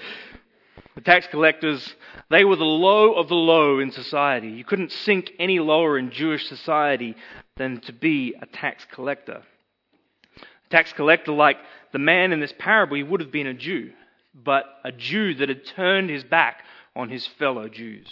the 0.94 1.00
tax 1.02 1.26
collectors, 1.28 1.94
they 2.28 2.44
were 2.44 2.56
the 2.56 2.64
low 2.64 3.14
of 3.14 3.28
the 3.28 3.34
low 3.34 3.78
in 3.78 3.90
society. 3.90 4.48
You 4.48 4.64
couldn't 4.64 4.92
sink 4.92 5.32
any 5.38 5.60
lower 5.60 5.96
in 5.96 6.10
Jewish 6.10 6.46
society 6.46 7.16
than 7.56 7.80
to 7.82 7.92
be 7.92 8.34
a 8.40 8.46
tax 8.46 8.86
collector. 8.92 9.42
A 10.36 10.70
tax 10.70 10.92
collector, 10.92 11.32
like 11.32 11.56
the 11.92 11.98
man 11.98 12.32
in 12.32 12.40
this 12.40 12.54
parable, 12.58 12.96
he 12.96 13.02
would 13.02 13.20
have 13.20 13.32
been 13.32 13.46
a 13.46 13.54
Jew 13.54 13.92
but 14.34 14.64
a 14.82 14.90
Jew 14.90 15.34
that 15.34 15.48
had 15.48 15.64
turned 15.64 16.10
his 16.10 16.24
back 16.24 16.64
on 16.96 17.08
his 17.08 17.26
fellow 17.26 17.68
Jews. 17.68 18.08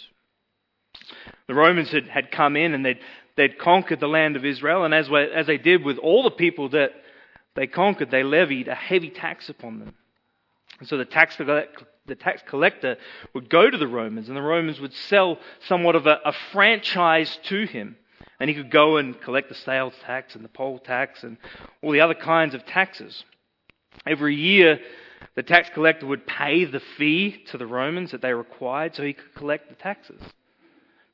The 1.48 1.54
Romans 1.54 1.90
had, 1.90 2.06
had 2.06 2.30
come 2.30 2.56
in 2.56 2.74
and 2.74 2.84
they'd, 2.84 3.00
they'd 3.36 3.58
conquered 3.58 4.00
the 4.00 4.08
land 4.08 4.36
of 4.36 4.44
Israel, 4.44 4.84
and 4.84 4.94
as, 4.94 5.08
as 5.10 5.46
they 5.46 5.58
did 5.58 5.84
with 5.84 5.98
all 5.98 6.22
the 6.22 6.30
people 6.30 6.68
that 6.70 6.92
they 7.54 7.66
conquered, 7.66 8.10
they 8.10 8.22
levied 8.22 8.68
a 8.68 8.74
heavy 8.74 9.10
tax 9.10 9.48
upon 9.48 9.80
them. 9.80 9.94
And 10.78 10.88
so 10.88 10.96
the 10.96 11.04
tax, 11.04 11.36
the 11.36 12.14
tax 12.14 12.42
collector 12.46 12.96
would 13.34 13.50
go 13.50 13.68
to 13.68 13.78
the 13.78 13.88
Romans, 13.88 14.28
and 14.28 14.36
the 14.36 14.42
Romans 14.42 14.80
would 14.80 14.94
sell 14.94 15.38
somewhat 15.66 15.96
of 15.96 16.06
a, 16.06 16.20
a 16.24 16.32
franchise 16.52 17.38
to 17.44 17.66
him. 17.66 17.96
And 18.42 18.48
he 18.48 18.56
could 18.56 18.72
go 18.72 18.96
and 18.96 19.20
collect 19.20 19.50
the 19.50 19.54
sales 19.54 19.94
tax 20.04 20.34
and 20.34 20.42
the 20.44 20.48
poll 20.48 20.80
tax 20.80 21.22
and 21.22 21.36
all 21.80 21.92
the 21.92 22.00
other 22.00 22.12
kinds 22.12 22.54
of 22.56 22.66
taxes. 22.66 23.22
Every 24.04 24.34
year, 24.34 24.80
the 25.36 25.44
tax 25.44 25.70
collector 25.72 26.06
would 26.06 26.26
pay 26.26 26.64
the 26.64 26.82
fee 26.98 27.44
to 27.52 27.56
the 27.56 27.68
Romans 27.68 28.10
that 28.10 28.20
they 28.20 28.34
required 28.34 28.96
so 28.96 29.04
he 29.04 29.12
could 29.12 29.32
collect 29.36 29.68
the 29.68 29.76
taxes. 29.76 30.20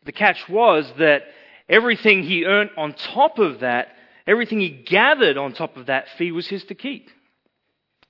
The 0.06 0.12
catch 0.12 0.48
was 0.48 0.90
that 0.98 1.24
everything 1.68 2.22
he 2.22 2.46
earned 2.46 2.70
on 2.78 2.94
top 2.94 3.38
of 3.38 3.60
that, 3.60 3.88
everything 4.26 4.60
he 4.60 4.70
gathered 4.70 5.36
on 5.36 5.52
top 5.52 5.76
of 5.76 5.84
that 5.84 6.06
fee 6.16 6.32
was 6.32 6.48
his 6.48 6.64
to 6.64 6.74
keep. 6.74 7.10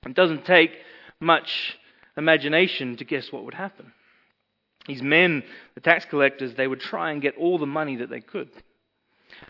It 0.05 0.13
doesn't 0.13 0.45
take 0.45 0.71
much 1.19 1.77
imagination 2.15 2.95
to 2.95 3.03
guess 3.03 3.33
what 3.33 3.43
would 3.43 3.55
happen. 3.55 3.91
These 4.87 5.01
men, 5.01 5.43
the 5.75 5.81
tax 5.81 6.05
collectors, 6.05 6.55
they 6.55 6.67
would 6.67 6.79
try 6.79 7.11
and 7.11 7.21
get 7.21 7.35
all 7.35 7.57
the 7.57 7.65
money 7.65 7.97
that 7.97 8.09
they 8.09 8.21
could. 8.21 8.49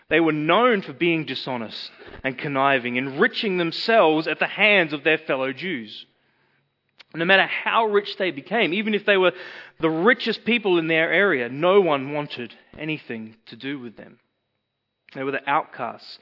They 0.08 0.20
were 0.20 0.32
known 0.32 0.82
for 0.82 0.92
being 0.92 1.24
dishonest 1.24 1.90
and 2.24 2.38
conniving, 2.38 2.96
enriching 2.96 3.56
themselves 3.56 4.26
at 4.26 4.38
the 4.38 4.46
hands 4.46 4.92
of 4.92 5.04
their 5.04 5.18
fellow 5.18 5.52
Jews. 5.52 6.06
No 7.14 7.24
matter 7.24 7.46
how 7.46 7.86
rich 7.86 8.16
they 8.16 8.30
became, 8.30 8.72
even 8.72 8.94
if 8.94 9.04
they 9.04 9.16
were 9.16 9.32
the 9.80 9.90
richest 9.90 10.44
people 10.44 10.78
in 10.78 10.86
their 10.86 11.12
area, 11.12 11.48
no 11.48 11.80
one 11.80 12.12
wanted 12.12 12.54
anything 12.78 13.36
to 13.46 13.56
do 13.56 13.80
with 13.80 13.96
them. 13.96 14.20
They 15.14 15.24
were 15.24 15.32
the 15.32 15.50
outcasts 15.50 16.18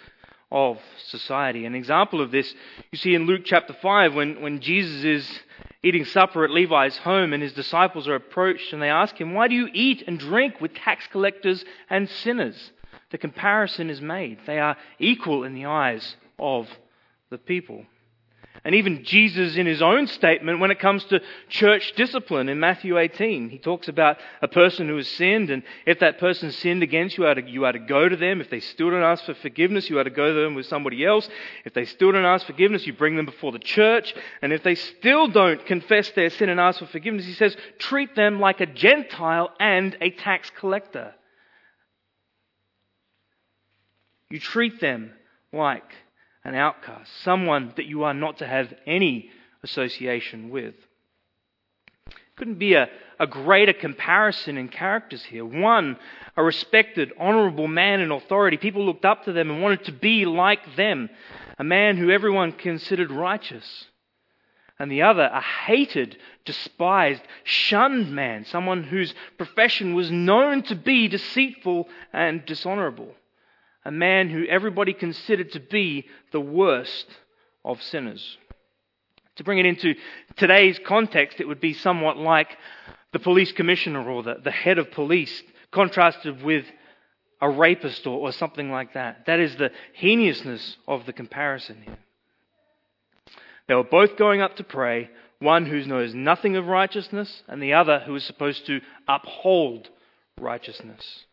of 0.51 0.79
society. 1.09 1.67
An 1.67 1.75
example 1.75 2.23
of 2.23 2.31
this 2.31 2.55
you 2.91 2.97
see 2.97 3.15
in 3.15 3.27
Luke 3.27 3.43
chapter 3.45 3.75
5 3.75 4.15
when, 4.15 4.41
when 4.41 4.61
Jesus 4.61 5.05
is 5.05 5.41
eating 5.83 6.07
supper 6.07 6.45
at 6.45 6.51
Levi's 6.51 6.97
home 6.97 7.35
and 7.35 7.43
his 7.43 7.53
disciples 7.53 8.09
are 8.09 8.15
approached 8.15 8.73
and 8.73 8.81
they 8.81 8.89
ask 8.89 9.21
him, 9.21 9.35
Why 9.35 9.49
do 9.49 9.55
you 9.55 9.69
eat 9.75 10.05
and 10.07 10.19
drink 10.19 10.61
with 10.61 10.75
tax 10.75 11.07
collectors 11.09 11.65
and 11.91 12.09
sinners? 12.09 12.73
The 13.11 13.19
comparison 13.19 13.91
is 13.91 14.01
made. 14.01 14.39
They 14.47 14.59
are 14.59 14.77
equal 14.99 15.45
in 15.45 15.55
the 15.55 15.67
eyes 15.67 16.17
of 16.39 16.69
the 17.31 17.39
people. 17.39 17.85
And 18.65 18.75
even 18.75 19.05
Jesus, 19.05 19.57
in 19.57 19.67
his 19.67 19.81
own 19.81 20.09
statement, 20.09 20.59
when 20.59 20.73
it 20.73 20.81
comes 20.81 21.05
to 21.05 21.21
church 21.49 21.93
discipline 21.95 22.49
in 22.49 22.59
Matthew 22.59 22.99
18, 22.99 23.51
he 23.51 23.59
talks 23.59 23.89
about 23.89 24.19
a 24.43 24.49
person 24.49 24.89
who 24.89 24.97
has 24.97 25.07
sinned, 25.07 25.51
and 25.51 25.63
if 25.87 26.01
that 26.01 26.19
person 26.19 26.51
sinned 26.51 26.83
against 26.83 27.17
you, 27.17 27.27
you 27.47 27.65
are 27.65 27.73
to 27.73 27.79
go 27.79 28.09
to 28.09 28.17
them. 28.17 28.41
If 28.41 28.51
they 28.51 28.61
still 28.61 28.91
don't 28.91 29.03
ask 29.03 29.25
for 29.25 29.35
forgiveness, 29.35 29.89
you 29.89 29.99
are 30.01 30.05
to 30.05 30.11
go 30.11 30.35
to 30.35 30.41
them 30.41 30.55
with 30.55 30.67
somebody 30.67 31.05
else. 31.05 31.29
If 31.65 31.73
they 31.75 31.85
still 31.85 32.11
don't 32.11 32.25
ask 32.25 32.47
forgiveness, 32.47 32.87
you 32.87 32.93
bring 32.93 33.17
them 33.17 33.27
before 33.27 33.53
the 33.53 33.59
church. 33.61 34.13
And 34.43 34.53
if 34.53 34.65
they 34.65 34.75
still 34.75 35.29
don't 35.29 35.65
confess 35.65 36.11
their 36.11 36.31
sin 36.31 36.49
and 36.49 36.59
ask 36.59 36.81
for 36.81 36.87
forgiveness, 36.87 37.27
he 37.27 37.35
says, 37.35 37.57
treat 37.79 38.17
them 38.17 38.41
like 38.41 38.61
a 38.61 38.67
Gentile 38.67 39.51
and 39.61 39.97
a 40.01 40.11
tax 40.11 40.51
collector. 40.59 41.15
You 44.31 44.39
treat 44.39 44.81
them 44.81 45.13
like 45.53 45.91
an 46.45 46.55
outcast, 46.55 47.11
someone 47.23 47.73
that 47.77 47.87
you 47.87 48.05
are 48.05 48.15
not 48.15 48.39
to 48.39 48.47
have 48.47 48.73
any 48.87 49.31
association 49.63 50.51
with. 50.51 50.75
Couldn't 52.37 52.59
be 52.59 52.75
a, 52.75 52.89
a 53.19 53.27
greater 53.27 53.73
comparison 53.73 54.59
in 54.59 54.69
characters 54.69 55.25
here. 55.25 55.45
One, 55.45 55.97
a 56.37 56.43
respected, 56.43 57.13
honorable 57.19 57.67
man 57.67 58.01
in 58.01 58.13
authority. 58.13 58.57
People 58.57 58.85
looked 58.87 59.05
up 59.05 59.25
to 59.25 59.33
them 59.33 59.51
and 59.51 59.63
wanted 59.63 59.85
to 59.87 59.93
be 59.93 60.25
like 60.25 60.77
them. 60.77 61.11
A 61.59 61.65
man 61.65 61.97
who 61.97 62.11
everyone 62.11 62.53
considered 62.53 63.11
righteous. 63.11 63.87
And 64.79 64.93
the 64.93 65.03
other, 65.03 65.29
a 65.33 65.41
hated, 65.41 66.17
despised, 66.45 67.23
shunned 67.43 68.13
man. 68.13 68.45
Someone 68.45 68.85
whose 68.85 69.13
profession 69.37 69.95
was 69.95 70.13
known 70.13 70.63
to 70.65 70.77
be 70.77 71.09
deceitful 71.09 71.89
and 72.13 72.47
dishonorable 72.47 73.15
a 73.89 73.91
man 73.91 74.29
who 74.29 74.45
everybody 74.45 74.93
considered 74.93 75.51
to 75.53 75.61
be 75.61 76.05
the 76.31 76.41
worst 76.41 77.07
of 77.65 77.83
sinners. 77.83 78.37
To 79.37 79.45
bring 79.45 79.59
it 79.59 79.65
into 79.65 79.95
today's 80.37 80.79
context, 80.87 81.41
it 81.41 81.49
would 81.49 81.59
be 81.59 81.73
somewhat 81.73 82.19
like 82.19 82.55
the 83.15 83.19
police 83.19 83.51
commissioner 83.51 84.07
or 84.07 84.23
the, 84.23 84.35
the 84.45 84.51
head 84.51 84.77
of 84.77 84.91
police, 84.91 85.43
contrasted 85.71 86.43
with 86.43 86.67
a 87.41 87.49
rapist 87.49 88.07
or, 88.07 88.19
or 88.19 88.33
something 88.33 88.71
like 88.71 88.93
that. 88.93 89.25
That 89.25 89.41
is 89.41 89.57
the 89.57 89.71
heinousness 89.95 90.77
of 90.87 91.07
the 91.07 91.15
comparison 91.15 91.81
here. 91.83 91.99
They 93.69 93.75
were 93.75 93.85
both 93.85 94.19
going 94.19 94.43
up 94.43 94.57
to 94.57 94.65
pray, 94.65 95.09
one 95.39 95.65
who 95.65 95.83
knows 95.87 96.13
nothing 96.13 96.57
of 96.57 96.67
righteousness, 96.67 97.43
and 97.49 97.63
the 97.63 97.73
other 97.73 98.01
who 98.01 98.15
is 98.15 98.25
supposed 98.25 98.67
to 98.67 98.83
uphold 99.09 99.89
righteousness. 100.39 101.25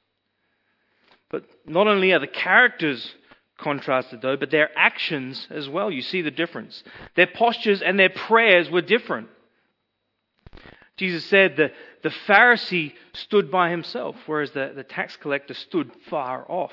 But 1.35 1.43
not 1.65 1.87
only 1.87 2.13
are 2.13 2.19
the 2.19 2.27
characters 2.27 3.13
contrasted, 3.57 4.21
though, 4.21 4.37
but 4.37 4.51
their 4.51 4.69
actions 4.77 5.49
as 5.51 5.67
well. 5.67 5.91
You 5.91 6.01
see 6.01 6.21
the 6.21 6.31
difference. 6.31 6.81
Their 7.17 7.27
postures 7.27 7.81
and 7.81 7.99
their 7.99 8.07
prayers 8.09 8.69
were 8.69 8.81
different. 8.81 9.27
Jesus 10.95 11.25
said 11.25 11.57
that 11.57 11.73
the 12.03 12.09
Pharisee 12.25 12.93
stood 13.11 13.51
by 13.51 13.69
himself, 13.69 14.15
whereas 14.27 14.51
the, 14.51 14.71
the 14.73 14.85
tax 14.85 15.17
collector 15.17 15.53
stood 15.53 15.91
far 16.09 16.49
off. 16.49 16.71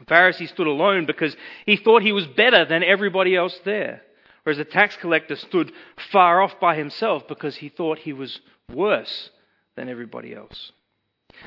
The 0.00 0.04
Pharisee 0.04 0.50
stood 0.50 0.66
alone 0.66 1.06
because 1.06 1.34
he 1.64 1.76
thought 1.76 2.02
he 2.02 2.12
was 2.12 2.26
better 2.26 2.66
than 2.66 2.84
everybody 2.84 3.34
else 3.34 3.58
there, 3.64 4.02
whereas 4.42 4.58
the 4.58 4.66
tax 4.66 4.98
collector 4.98 5.36
stood 5.36 5.72
far 6.12 6.42
off 6.42 6.60
by 6.60 6.76
himself 6.76 7.26
because 7.26 7.56
he 7.56 7.70
thought 7.70 8.00
he 8.00 8.12
was 8.12 8.38
worse 8.70 9.30
than 9.76 9.88
everybody 9.88 10.34
else. 10.34 10.72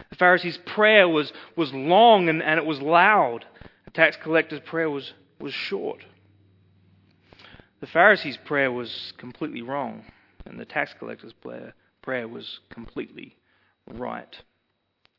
The 0.10 0.16
Pharisee's 0.16 0.58
prayer 0.66 1.08
was, 1.08 1.32
was 1.56 1.74
long 1.74 2.30
and, 2.30 2.42
and 2.42 2.60
it 2.60 2.66
was 2.66 2.82
loud. 2.82 3.46
The 3.86 3.92
tax 3.92 4.18
collector's 4.22 4.62
prayer 4.62 4.90
was, 4.90 5.14
was 5.40 5.54
short. 5.54 6.06
The 7.82 7.88
Pharisee's 7.88 8.38
prayer 8.38 8.72
was 8.72 9.14
completely 9.18 9.62
wrong 9.62 10.04
and 10.46 10.60
the 10.60 10.66
tax 10.66 10.94
collector's 11.00 11.34
prayer 11.34 11.74
prayer 12.02 12.28
was 12.28 12.60
completely 12.70 13.36
right. 13.88 14.36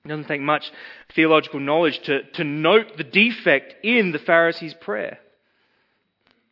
It 0.04 0.08
doesn't 0.08 0.28
take 0.28 0.40
much 0.40 0.72
theological 1.14 1.60
knowledge 1.60 2.00
to, 2.00 2.22
to 2.32 2.44
note 2.44 2.96
the 2.96 3.04
defect 3.04 3.84
in 3.84 4.12
the 4.12 4.18
Pharisee's 4.18 4.74
prayer. 4.74 5.18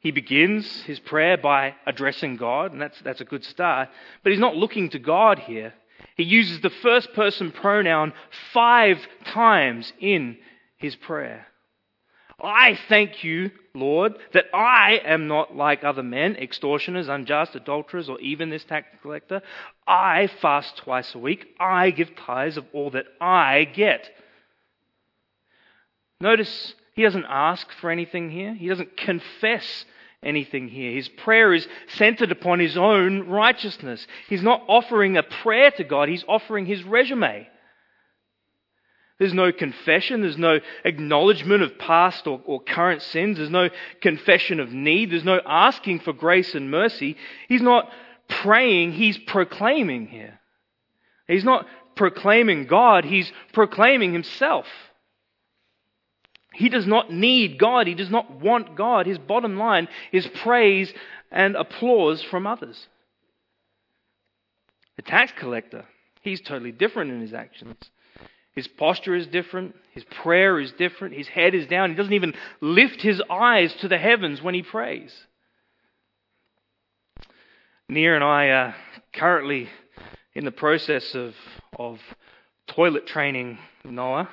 He 0.00 0.10
begins 0.10 0.82
his 0.82 1.00
prayer 1.00 1.36
by 1.36 1.74
addressing 1.86 2.36
God, 2.36 2.72
and 2.72 2.80
that's, 2.80 3.00
that's 3.00 3.20
a 3.20 3.24
good 3.24 3.42
start, 3.42 3.88
but 4.22 4.30
he's 4.30 4.40
not 4.40 4.54
looking 4.54 4.90
to 4.90 4.98
God 4.98 5.40
here. 5.40 5.74
He 6.18 6.24
uses 6.24 6.60
the 6.60 6.68
first 6.68 7.14
person 7.14 7.52
pronoun 7.52 8.12
five 8.52 8.98
times 9.24 9.92
in 10.00 10.36
his 10.76 10.96
prayer. 10.96 11.46
I 12.42 12.78
thank 12.88 13.22
you, 13.22 13.52
Lord, 13.72 14.14
that 14.32 14.46
I 14.52 15.00
am 15.04 15.28
not 15.28 15.56
like 15.56 15.84
other 15.84 16.02
men, 16.02 16.34
extortioners, 16.34 17.08
unjust, 17.08 17.54
adulterers, 17.54 18.08
or 18.08 18.20
even 18.20 18.50
this 18.50 18.64
tax 18.64 18.88
collector. 19.00 19.42
I 19.86 20.26
fast 20.42 20.76
twice 20.78 21.14
a 21.14 21.18
week. 21.18 21.46
I 21.58 21.90
give 21.90 22.14
tithes 22.16 22.56
of 22.56 22.66
all 22.72 22.90
that 22.90 23.06
I 23.20 23.64
get. 23.64 24.10
Notice 26.20 26.74
he 26.94 27.02
doesn't 27.02 27.26
ask 27.28 27.70
for 27.80 27.90
anything 27.90 28.30
here. 28.30 28.54
He 28.54 28.66
doesn't 28.66 28.96
confess 28.96 29.84
anything 30.22 30.68
here. 30.68 30.92
His 30.92 31.08
prayer 31.08 31.54
is 31.54 31.66
centered 31.88 32.32
upon 32.32 32.58
his 32.58 32.76
own 32.76 33.28
righteousness. 33.28 34.06
He's 34.28 34.42
not 34.42 34.62
offering 34.68 35.16
a 35.16 35.22
prayer 35.22 35.70
to 35.72 35.84
God, 35.84 36.08
he's 36.08 36.24
offering 36.28 36.66
his 36.66 36.82
resume. 36.84 37.48
There's 39.18 39.34
no 39.34 39.50
confession. 39.50 40.20
There's 40.20 40.38
no 40.38 40.60
acknowledgement 40.84 41.64
of 41.64 41.76
past 41.76 42.28
or, 42.28 42.40
or, 42.44 42.60
current 42.62 43.02
sins. 43.02 43.38
There's 43.38 43.50
no 43.50 43.68
confession 44.00 44.60
of 44.60 44.72
need. 44.72 45.10
There's 45.10 45.24
no 45.24 45.40
asking 45.44 46.00
for 46.00 46.12
grace 46.12 46.54
and 46.54 46.70
mercy. 46.70 47.16
He's 47.48 47.60
not 47.60 47.90
praying, 48.28 48.92
he's 48.92 49.18
proclaiming 49.18 50.06
here. 50.06 50.38
He's 51.26 51.44
not 51.44 51.66
proclaiming 51.96 52.66
God, 52.66 53.04
he's 53.04 53.30
proclaiming 53.52 54.12
himself. 54.12 54.66
He 56.58 56.68
does 56.68 56.88
not 56.88 57.12
need 57.12 57.56
God. 57.56 57.86
He 57.86 57.94
does 57.94 58.10
not 58.10 58.32
want 58.32 58.74
God. 58.74 59.06
His 59.06 59.16
bottom 59.16 59.56
line 59.56 59.86
is 60.10 60.26
praise 60.42 60.92
and 61.30 61.54
applause 61.54 62.20
from 62.20 62.48
others. 62.48 62.88
The 64.96 65.02
tax 65.02 65.32
collector, 65.38 65.84
he's 66.22 66.40
totally 66.40 66.72
different 66.72 67.12
in 67.12 67.20
his 67.20 67.32
actions. 67.32 67.76
His 68.56 68.66
posture 68.66 69.14
is 69.14 69.28
different. 69.28 69.76
His 69.92 70.02
prayer 70.02 70.58
is 70.58 70.72
different. 70.72 71.14
His 71.14 71.28
head 71.28 71.54
is 71.54 71.68
down. 71.68 71.90
He 71.90 71.96
doesn't 71.96 72.12
even 72.12 72.34
lift 72.60 73.02
his 73.02 73.22
eyes 73.30 73.72
to 73.74 73.86
the 73.86 73.98
heavens 73.98 74.42
when 74.42 74.54
he 74.54 74.62
prays. 74.62 75.14
Nia 77.88 78.16
and 78.16 78.24
I 78.24 78.46
are 78.46 78.74
currently 79.14 79.68
in 80.34 80.44
the 80.44 80.50
process 80.50 81.14
of, 81.14 81.34
of 81.78 82.00
toilet 82.66 83.06
training 83.06 83.58
Noah, 83.84 84.28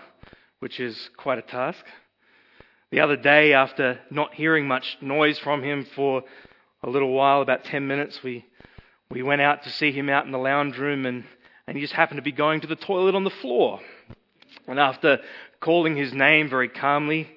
which 0.58 0.80
is 0.80 1.12
quite 1.18 1.38
a 1.38 1.44
task. 1.44 1.86
The 2.96 3.02
other 3.02 3.18
day, 3.18 3.52
after 3.52 4.00
not 4.10 4.34
hearing 4.34 4.70
much 4.70 4.98
noise 5.02 5.38
from 5.38 5.62
him 5.62 5.84
for 5.98 6.24
a 6.82 6.90
little 6.90 7.12
while, 7.12 7.42
about 7.42 7.66
10 7.66 7.86
minutes, 7.86 8.24
we, 8.24 8.46
we 9.12 9.22
went 9.22 9.42
out 9.42 9.64
to 9.64 9.70
see 9.70 9.92
him 9.92 10.08
out 10.08 10.26
in 10.26 10.32
the 10.32 10.38
lounge 10.38 10.78
room 10.78 11.06
and, 11.06 11.26
and 11.68 11.76
he 11.76 11.82
just 11.82 11.92
happened 11.92 12.20
to 12.20 12.22
be 12.22 12.32
going 12.32 12.62
to 12.62 12.68
the 12.68 12.78
toilet 12.78 13.14
on 13.14 13.26
the 13.26 13.30
floor. 13.30 13.82
And 14.66 14.80
after 14.80 15.20
calling 15.60 15.98
his 15.98 16.14
name 16.14 16.50
very 16.50 16.70
calmly, 16.70 17.30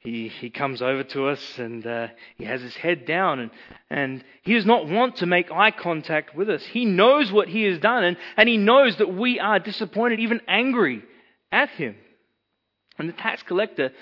he, 0.00 0.26
he 0.26 0.50
comes 0.50 0.82
over 0.82 1.04
to 1.04 1.28
us 1.28 1.56
and 1.56 1.86
uh, 1.86 2.08
he 2.36 2.44
has 2.44 2.60
his 2.60 2.74
head 2.74 3.06
down 3.06 3.38
and, 3.38 3.50
and 3.88 4.24
he 4.42 4.54
does 4.54 4.66
not 4.66 4.88
want 4.88 5.18
to 5.18 5.26
make 5.26 5.52
eye 5.52 5.70
contact 5.70 6.34
with 6.34 6.50
us. 6.50 6.64
He 6.64 6.84
knows 6.84 7.30
what 7.30 7.46
he 7.46 7.62
has 7.62 7.78
done 7.78 8.02
and, 8.02 8.16
and 8.36 8.48
he 8.48 8.56
knows 8.56 8.96
that 8.96 9.14
we 9.14 9.38
are 9.38 9.60
disappointed, 9.60 10.18
even 10.18 10.40
angry 10.48 11.04
at 11.52 11.68
him. 11.70 11.94
And 12.98 13.08
the 13.08 13.12
tax 13.12 13.44
collector, 13.44 13.92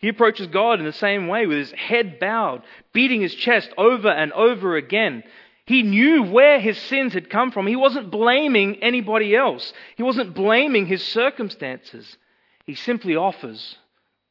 he 0.00 0.08
approaches 0.08 0.46
God 0.46 0.78
in 0.78 0.86
the 0.86 0.92
same 0.94 1.28
way 1.28 1.46
with 1.46 1.58
his 1.58 1.72
head 1.72 2.18
bowed, 2.18 2.62
beating 2.94 3.20
his 3.20 3.34
chest 3.34 3.70
over 3.76 4.08
and 4.08 4.32
over 4.32 4.76
again. 4.76 5.22
He 5.66 5.82
knew 5.82 6.22
where 6.22 6.58
his 6.58 6.78
sins 6.78 7.12
had 7.12 7.28
come 7.28 7.52
from. 7.52 7.66
He 7.66 7.76
wasn't 7.76 8.10
blaming 8.10 8.82
anybody 8.82 9.36
else. 9.36 9.74
He 9.96 10.02
wasn't 10.02 10.34
blaming 10.34 10.86
his 10.86 11.06
circumstances. 11.06 12.16
He 12.64 12.74
simply 12.74 13.14
offers 13.14 13.76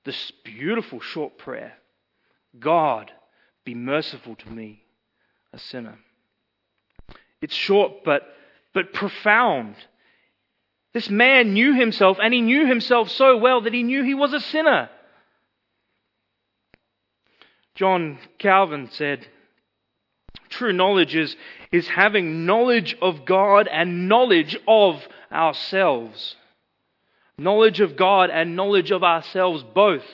this 0.06 0.32
beautiful 0.44 1.00
short 1.00 1.38
prayer 1.38 1.74
God, 2.58 3.12
be 3.64 3.76
merciful 3.76 4.36
to 4.38 4.50
me, 4.50 4.82
a 5.54 5.60
sinner. 5.60 6.00
It's 7.44 7.54
short 7.54 8.04
but, 8.04 8.24
but 8.74 8.92
profound. 8.92 9.76
This 10.96 11.12
man 11.12 11.54
knew 11.54 11.76
himself, 11.76 12.18
and 12.20 12.34
he 12.34 12.42
knew 12.42 12.66
himself 12.66 13.12
so 13.12 13.38
well 13.38 13.62
that 13.62 13.74
he 13.74 13.84
knew 13.84 14.04
he 14.04 14.16
was 14.16 14.34
a 14.34 14.40
sinner. 14.40 14.90
John 17.80 18.20
Calvin 18.38 18.90
said, 18.92 19.26
True 20.50 20.74
knowledge 20.74 21.16
is, 21.16 21.36
is 21.72 21.88
having 21.88 22.46
knowledge 22.46 22.96
of 23.02 23.26
God 23.26 23.68
and 23.68 24.08
knowledge 24.08 24.58
of 24.68 25.02
ourselves 25.32 26.36
knowledge 27.40 27.80
of 27.80 27.96
God 27.96 28.30
and 28.30 28.56
knowledge 28.56 28.92
of 28.92 29.04
ourselves 29.04 29.64
both. 29.64 30.06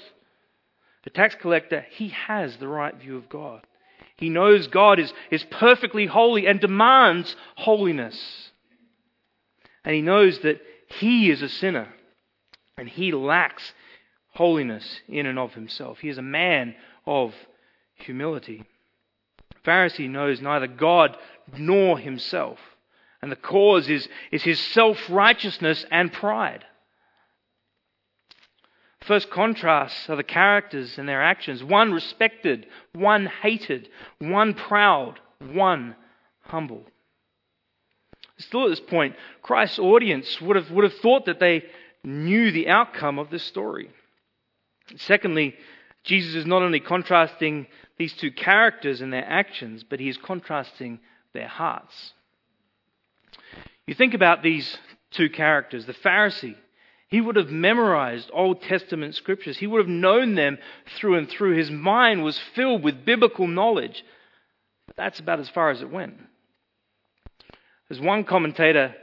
The 1.04 1.10
tax 1.10 1.36
collector, 1.36 1.86
he 1.92 2.10
has 2.10 2.58
the 2.58 2.68
right 2.68 2.96
view 2.96 3.18
of 3.18 3.30
God. 3.30 3.62
He 4.18 4.30
knows 4.30 4.68
God 4.68 5.00
is, 5.00 5.14
is 5.30 5.44
perfectly 5.44 6.06
holy 6.06 6.48
and 6.48 6.60
demands 6.60 7.36
holiness. 7.56 8.52
And 9.84 9.94
he 9.94 10.02
knows 10.02 10.40
that 10.40 10.62
he 10.88 11.30
is 11.30 11.42
a 11.42 11.50
sinner 11.50 11.90
and 12.78 12.88
he 12.88 13.12
lacks 13.12 13.74
holiness 14.34 15.02
in 15.08 15.26
and 15.26 15.38
of 15.38 15.54
himself. 15.54 16.00
He 16.00 16.10
is 16.10 16.18
a 16.18 16.24
man 16.24 16.76
of 17.06 17.34
humility. 17.96 18.64
The 19.50 19.72
Pharisee 19.72 20.10
knows 20.10 20.42
neither 20.42 20.68
God 20.68 21.18
nor 21.58 21.98
himself. 21.98 22.60
And 23.22 23.32
the 23.32 23.36
cause 23.36 23.90
is, 23.90 24.08
is 24.32 24.44
his 24.44 24.60
self 24.60 24.98
righteousness 25.10 25.86
and 25.90 26.12
pride. 26.12 26.64
First 29.02 29.30
contrasts 29.30 30.10
are 30.10 30.16
the 30.16 30.24
characters 30.24 30.98
and 30.98 31.08
their 31.08 31.22
actions. 31.22 31.64
One 31.64 31.92
respected, 31.92 32.66
one 32.94 33.28
hated, 33.28 33.90
one 34.20 34.56
proud, 34.56 35.20
one 35.40 35.96
humble. 36.42 36.86
Still 38.38 38.66
at 38.66 38.70
this 38.70 38.80
point, 38.80 39.16
Christ's 39.42 39.80
audience 39.80 40.42
would 40.42 40.56
have, 40.56 40.72
would 40.72 40.84
have 40.84 40.96
thought 40.96 41.26
that 41.26 41.40
they 41.40 41.64
knew 42.04 42.52
the 42.52 42.68
outcome 42.68 43.20
of 43.20 43.30
this 43.30 43.44
story. 43.44 43.90
Secondly, 44.98 45.56
Jesus 46.06 46.36
is 46.36 46.46
not 46.46 46.62
only 46.62 46.80
contrasting 46.80 47.68
these 47.98 48.14
two 48.14 48.32
characters 48.32 49.02
and 49.02 49.12
their 49.12 49.26
actions, 49.26 49.84
but 49.84 50.00
he 50.00 50.08
is 50.08 50.18
contrasting 50.18 51.00
their 51.34 51.48
hearts. 51.48 52.14
You 53.88 53.94
think 53.94 54.14
about 54.14 54.42
these 54.42 54.78
two 55.12 55.30
characters 55.30 55.86
the 55.86 55.94
Pharisee 55.94 56.56
he 57.08 57.22
would 57.22 57.36
have 57.36 57.50
memorized 57.50 58.32
Old 58.34 58.62
Testament 58.64 59.16
scriptures. 59.16 59.58
He 59.58 59.68
would 59.68 59.80
have 59.80 59.88
known 59.88 60.36
them 60.36 60.58
through 60.98 61.18
and 61.18 61.30
through. 61.30 61.56
His 61.56 61.70
mind 61.70 62.24
was 62.24 62.40
filled 62.56 62.84
with 62.84 63.06
biblical 63.06 63.48
knowledge. 63.48 64.04
But 64.88 64.98
that's 64.98 65.20
about 65.20 65.40
as 65.40 65.50
far 65.50 65.70
as 65.70 65.82
it 65.82 65.92
went. 65.92 66.16
As 67.90 68.00
one 68.00 68.24
commentator 68.24 68.96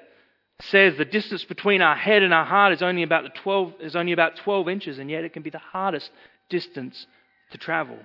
says, 0.63 0.97
the 0.97 1.05
distance 1.05 1.45
between 1.45 1.81
our 1.81 1.95
head 1.95 2.23
and 2.23 2.35
our 2.35 2.45
heart 2.45 2.73
is 2.73 2.83
only 2.83 3.05
about, 3.05 3.35
12, 3.37 3.75
is 3.81 3.97
only 3.97 4.13
about 4.13 4.37
12 4.37 4.69
inches, 4.69 4.99
and 4.99 5.09
yet 5.09 5.25
it 5.25 5.33
can 5.33 5.43
be 5.43 5.51
the 5.51 5.59
hardest 5.59 6.11
distance 6.53 7.07
to 7.51 7.59
travel. 7.59 7.99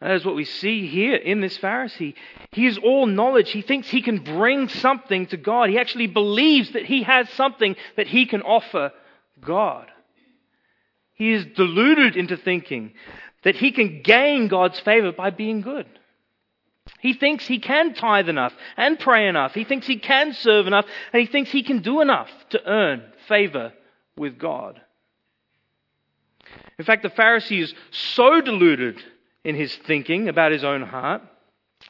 That 0.00 0.12
is 0.12 0.24
what 0.24 0.36
we 0.36 0.44
see 0.44 0.86
here 0.86 1.16
in 1.16 1.40
this 1.40 1.58
Pharisee. 1.58 2.14
He 2.52 2.66
is 2.66 2.78
all 2.78 3.06
knowledge. 3.06 3.50
He 3.50 3.62
thinks 3.62 3.88
he 3.88 4.02
can 4.02 4.18
bring 4.18 4.68
something 4.68 5.26
to 5.28 5.36
God. 5.36 5.70
He 5.70 5.78
actually 5.78 6.06
believes 6.06 6.72
that 6.72 6.86
he 6.86 7.02
has 7.02 7.28
something 7.30 7.76
that 7.96 8.06
he 8.06 8.26
can 8.26 8.42
offer 8.42 8.92
God. 9.40 9.90
He 11.14 11.32
is 11.32 11.46
deluded 11.56 12.16
into 12.16 12.36
thinking 12.36 12.92
that 13.42 13.56
he 13.56 13.72
can 13.72 14.02
gain 14.02 14.48
God's 14.48 14.78
favor 14.80 15.12
by 15.12 15.30
being 15.30 15.62
good. 15.62 15.86
He 17.00 17.14
thinks 17.14 17.46
he 17.46 17.58
can 17.58 17.94
tithe 17.94 18.28
enough 18.28 18.52
and 18.76 18.98
pray 18.98 19.28
enough. 19.28 19.54
He 19.54 19.64
thinks 19.64 19.86
he 19.86 19.98
can 19.98 20.34
serve 20.34 20.66
enough, 20.66 20.84
and 21.12 21.20
he 21.20 21.26
thinks 21.26 21.50
he 21.50 21.62
can 21.62 21.80
do 21.80 22.00
enough 22.00 22.28
to 22.50 22.60
earn 22.66 23.02
favor 23.28 23.72
with 24.16 24.38
God. 24.38 24.80
In 26.78 26.84
fact, 26.84 27.02
the 27.02 27.10
Pharisee 27.10 27.62
is 27.62 27.74
so 27.90 28.40
deluded 28.40 29.02
in 29.44 29.54
his 29.54 29.74
thinking 29.74 30.28
about 30.28 30.52
his 30.52 30.64
own 30.64 30.82
heart 30.82 31.22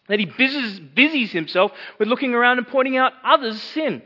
that 0.09 0.19
he 0.19 0.27
busies, 0.27 0.81
busies 0.81 1.33
himself 1.33 1.73
with 1.99 2.09
looking 2.09 2.35
around 2.35 2.59
and 2.59 2.67
pointing 2.67 2.97
out 2.97 3.13
others' 3.25 3.61
sin. 3.61 4.03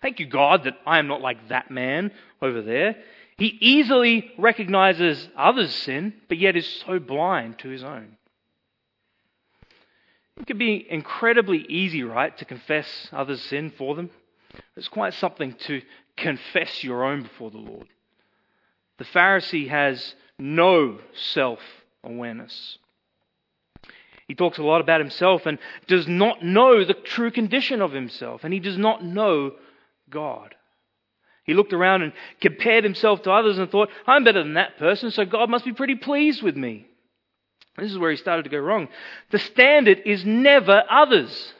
Thank 0.00 0.20
you, 0.20 0.26
God, 0.26 0.64
that 0.64 0.78
I 0.86 0.98
am 0.98 1.08
not 1.08 1.20
like 1.20 1.48
that 1.48 1.70
man 1.70 2.12
over 2.40 2.62
there. 2.62 2.96
He 3.36 3.46
easily 3.60 4.32
recognizes 4.38 5.28
others' 5.36 5.74
sin, 5.74 6.14
but 6.28 6.38
yet 6.38 6.56
is 6.56 6.82
so 6.86 6.98
blind 6.98 7.58
to 7.60 7.68
his 7.68 7.84
own. 7.84 8.16
It 10.36 10.46
can 10.46 10.58
be 10.58 10.86
incredibly 10.88 11.58
easy, 11.68 12.02
right, 12.04 12.36
to 12.38 12.44
confess 12.44 13.08
others' 13.12 13.42
sin 13.42 13.72
for 13.76 13.94
them. 13.94 14.10
It's 14.76 14.88
quite 14.88 15.14
something 15.14 15.54
to 15.66 15.82
confess 16.16 16.82
your 16.82 17.04
own 17.04 17.22
before 17.22 17.50
the 17.50 17.58
Lord. 17.58 17.88
The 18.98 19.04
Pharisee 19.04 19.68
has 19.68 20.14
no 20.38 20.98
self 21.14 21.60
awareness. 22.04 22.78
He 24.26 24.34
talks 24.34 24.58
a 24.58 24.62
lot 24.62 24.82
about 24.82 25.00
himself 25.00 25.46
and 25.46 25.58
does 25.86 26.06
not 26.06 26.44
know 26.44 26.84
the 26.84 26.94
true 26.94 27.30
condition 27.30 27.80
of 27.80 27.92
himself, 27.92 28.44
and 28.44 28.52
he 28.52 28.60
does 28.60 28.76
not 28.76 29.02
know 29.02 29.52
God. 30.10 30.54
He 31.44 31.54
looked 31.54 31.72
around 31.72 32.02
and 32.02 32.12
compared 32.42 32.84
himself 32.84 33.22
to 33.22 33.32
others 33.32 33.56
and 33.56 33.70
thought, 33.70 33.88
I'm 34.06 34.24
better 34.24 34.42
than 34.42 34.54
that 34.54 34.76
person, 34.76 35.10
so 35.10 35.24
God 35.24 35.48
must 35.48 35.64
be 35.64 35.72
pretty 35.72 35.94
pleased 35.94 36.42
with 36.42 36.56
me. 36.56 36.86
This 37.78 37.90
is 37.90 37.96
where 37.96 38.10
he 38.10 38.18
started 38.18 38.42
to 38.42 38.50
go 38.50 38.58
wrong. 38.58 38.88
The 39.30 39.38
standard 39.38 40.02
is 40.04 40.26
never 40.26 40.84
others. 40.90 41.54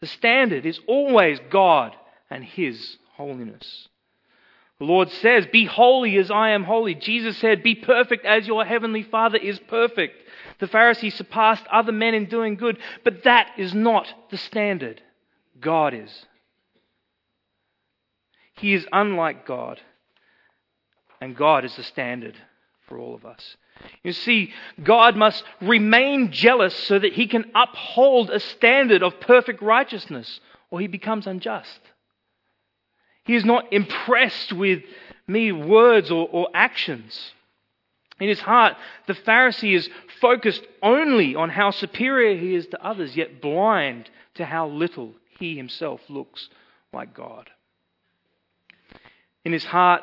The 0.00 0.06
standard 0.06 0.64
is 0.64 0.80
always 0.86 1.38
God 1.50 1.94
and 2.30 2.44
His 2.44 2.96
holiness. 3.14 3.88
The 4.78 4.84
Lord 4.84 5.10
says, 5.10 5.46
Be 5.46 5.64
holy 5.64 6.16
as 6.18 6.30
I 6.30 6.50
am 6.50 6.64
holy. 6.64 6.94
Jesus 6.94 7.38
said, 7.38 7.62
Be 7.62 7.74
perfect 7.74 8.26
as 8.26 8.46
your 8.46 8.64
heavenly 8.64 9.02
Father 9.02 9.38
is 9.38 9.58
perfect. 9.58 10.22
The 10.58 10.66
Pharisees 10.66 11.14
surpassed 11.14 11.64
other 11.72 11.92
men 11.92 12.14
in 12.14 12.26
doing 12.26 12.56
good, 12.56 12.78
but 13.02 13.24
that 13.24 13.52
is 13.56 13.74
not 13.74 14.06
the 14.30 14.36
standard. 14.36 15.00
God 15.60 15.94
is. 15.94 16.26
He 18.54 18.74
is 18.74 18.86
unlike 18.92 19.46
God, 19.46 19.80
and 21.20 21.36
God 21.36 21.64
is 21.64 21.76
the 21.76 21.82
standard 21.82 22.36
for 22.86 22.98
all 22.98 23.14
of 23.14 23.24
us. 23.24 23.56
You 24.02 24.12
see, 24.12 24.52
God 24.82 25.16
must 25.16 25.44
remain 25.60 26.32
jealous 26.32 26.74
so 26.74 26.98
that 26.98 27.12
he 27.12 27.26
can 27.26 27.50
uphold 27.54 28.30
a 28.30 28.40
standard 28.40 29.02
of 29.02 29.20
perfect 29.20 29.60
righteousness, 29.60 30.40
or 30.70 30.80
he 30.80 30.86
becomes 30.86 31.26
unjust. 31.26 31.80
He 33.26 33.34
is 33.34 33.44
not 33.44 33.72
impressed 33.72 34.52
with 34.52 34.82
mere 35.26 35.54
words 35.54 36.10
or, 36.10 36.28
or 36.30 36.48
actions. 36.54 37.32
In 38.20 38.28
his 38.28 38.40
heart, 38.40 38.76
the 39.06 39.14
Pharisee 39.14 39.74
is 39.74 39.90
focused 40.20 40.62
only 40.82 41.34
on 41.34 41.50
how 41.50 41.70
superior 41.70 42.38
he 42.38 42.54
is 42.54 42.66
to 42.68 42.82
others, 42.82 43.16
yet 43.16 43.42
blind 43.42 44.08
to 44.34 44.44
how 44.44 44.68
little 44.68 45.12
he 45.38 45.56
himself 45.56 46.00
looks 46.08 46.48
like 46.92 47.12
God. 47.12 47.50
In 49.44 49.52
his 49.52 49.64
heart, 49.64 50.02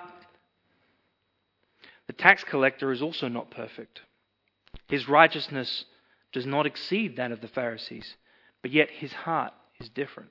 the 2.08 2.14
tax 2.14 2.44
collector 2.44 2.92
is 2.92 3.02
also 3.02 3.30
not 3.30 3.50
perfect. 3.50 4.02
His 4.90 5.08
righteousness 5.08 5.86
does 6.34 6.46
not 6.46 6.66
exceed 6.66 7.16
that 7.16 7.32
of 7.32 7.42
the 7.42 7.48
Pharisees, 7.48 8.16
but 8.62 8.72
yet 8.72 8.90
his 8.90 9.14
heart 9.14 9.54
is 9.80 9.90
different. 9.90 10.30